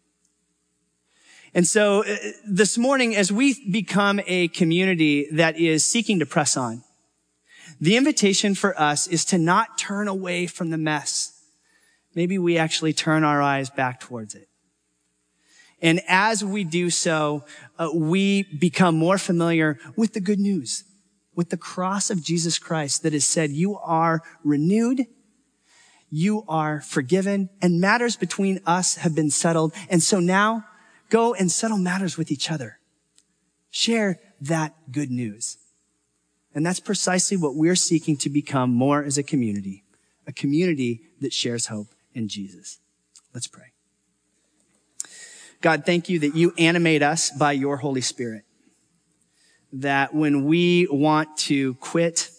And 1.53 1.67
so 1.67 2.03
uh, 2.03 2.15
this 2.47 2.77
morning, 2.77 3.15
as 3.15 3.31
we 3.31 3.69
become 3.69 4.21
a 4.25 4.47
community 4.49 5.27
that 5.33 5.57
is 5.57 5.85
seeking 5.85 6.19
to 6.19 6.25
press 6.25 6.55
on, 6.55 6.83
the 7.79 7.97
invitation 7.97 8.55
for 8.55 8.79
us 8.79 9.07
is 9.07 9.25
to 9.25 9.37
not 9.37 9.77
turn 9.77 10.07
away 10.07 10.47
from 10.47 10.69
the 10.69 10.77
mess. 10.77 11.33
Maybe 12.15 12.37
we 12.37 12.57
actually 12.57 12.93
turn 12.93 13.23
our 13.23 13.41
eyes 13.41 13.69
back 13.69 13.99
towards 13.99 14.35
it. 14.35 14.47
And 15.81 15.99
as 16.07 16.45
we 16.45 16.63
do 16.63 16.89
so, 16.89 17.43
uh, 17.79 17.89
we 17.93 18.43
become 18.43 18.95
more 18.95 19.17
familiar 19.17 19.79
with 19.95 20.13
the 20.13 20.19
good 20.19 20.39
news, 20.39 20.83
with 21.35 21.49
the 21.49 21.57
cross 21.57 22.09
of 22.11 22.23
Jesus 22.23 22.59
Christ 22.59 23.01
that 23.03 23.13
has 23.13 23.25
said, 23.25 23.49
you 23.49 23.77
are 23.77 24.21
renewed, 24.43 25.07
you 26.11 26.43
are 26.47 26.81
forgiven, 26.81 27.49
and 27.61 27.81
matters 27.81 28.15
between 28.15 28.59
us 28.65 28.95
have 28.95 29.15
been 29.15 29.31
settled. 29.31 29.73
And 29.89 30.03
so 30.03 30.19
now 30.19 30.65
Go 31.11 31.33
and 31.33 31.51
settle 31.51 31.77
matters 31.77 32.17
with 32.17 32.31
each 32.31 32.49
other. 32.49 32.79
Share 33.69 34.17
that 34.39 34.73
good 34.91 35.11
news. 35.11 35.57
And 36.55 36.65
that's 36.65 36.79
precisely 36.79 37.35
what 37.35 37.53
we're 37.53 37.75
seeking 37.75 38.15
to 38.17 38.29
become 38.29 38.71
more 38.71 39.03
as 39.03 39.17
a 39.17 39.23
community, 39.23 39.83
a 40.25 40.31
community 40.31 41.01
that 41.19 41.33
shares 41.33 41.67
hope 41.67 41.87
in 42.13 42.29
Jesus. 42.29 42.79
Let's 43.33 43.47
pray. 43.47 43.73
God, 45.59 45.85
thank 45.85 46.07
you 46.07 46.19
that 46.19 46.33
you 46.33 46.53
animate 46.57 47.03
us 47.03 47.29
by 47.29 47.51
your 47.51 47.77
Holy 47.77 48.01
Spirit. 48.01 48.43
That 49.73 50.13
when 50.15 50.45
we 50.45 50.87
want 50.89 51.35
to 51.39 51.73
quit, 51.75 52.29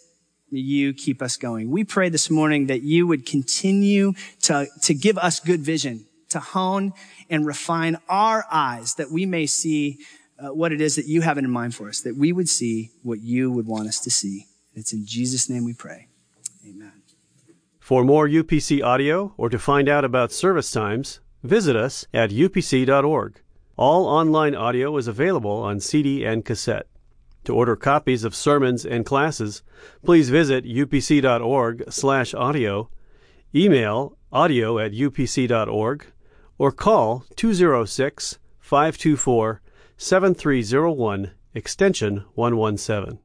you 0.50 0.94
keep 0.94 1.20
us 1.20 1.36
going. 1.36 1.70
We 1.70 1.84
pray 1.84 2.08
this 2.08 2.30
morning 2.30 2.66
that 2.66 2.82
you 2.82 3.06
would 3.06 3.26
continue 3.26 4.14
to, 4.42 4.66
to 4.82 4.94
give 4.94 5.18
us 5.18 5.40
good 5.40 5.60
vision 5.60 6.06
to 6.32 6.40
hone 6.40 6.92
and 7.30 7.46
refine 7.46 7.96
our 8.08 8.44
eyes 8.50 8.94
that 8.94 9.10
we 9.10 9.26
may 9.26 9.46
see 9.46 9.98
uh, 10.38 10.48
what 10.48 10.72
it 10.72 10.80
is 10.80 10.96
that 10.96 11.06
you 11.06 11.20
have 11.20 11.38
in 11.38 11.50
mind 11.50 11.74
for 11.74 11.88
us, 11.88 12.00
that 12.00 12.16
we 12.16 12.32
would 12.32 12.48
see 12.48 12.90
what 13.02 13.20
you 13.20 13.50
would 13.50 13.66
want 13.66 13.88
us 13.88 14.00
to 14.00 14.10
see. 14.10 14.46
It's 14.74 14.92
in 14.92 15.06
Jesus' 15.06 15.48
name 15.48 15.64
we 15.64 15.74
pray. 15.74 16.08
Amen. 16.66 17.02
For 17.78 18.04
more 18.04 18.28
UPC 18.28 18.82
audio 18.82 19.34
or 19.36 19.48
to 19.48 19.58
find 19.58 19.88
out 19.88 20.04
about 20.04 20.32
service 20.32 20.70
times, 20.70 21.20
visit 21.42 21.76
us 21.76 22.06
at 22.14 22.30
upc.org. 22.30 23.42
All 23.76 24.06
online 24.06 24.54
audio 24.54 24.96
is 24.96 25.08
available 25.08 25.62
on 25.62 25.80
CD 25.80 26.24
and 26.24 26.44
cassette. 26.44 26.86
To 27.44 27.54
order 27.54 27.74
copies 27.74 28.22
of 28.22 28.36
sermons 28.36 28.86
and 28.86 29.04
classes, 29.04 29.64
please 30.04 30.30
visit 30.30 30.64
upc.org/audio, 30.64 32.90
email 33.54 34.16
audio 34.32 34.78
at 34.78 34.92
upc.org, 34.92 36.06
or 36.58 36.72
call 36.72 37.24
206 37.36 38.38
524 38.60 39.60
7301 39.96 41.30
extension 41.54 42.24
117. 42.34 43.18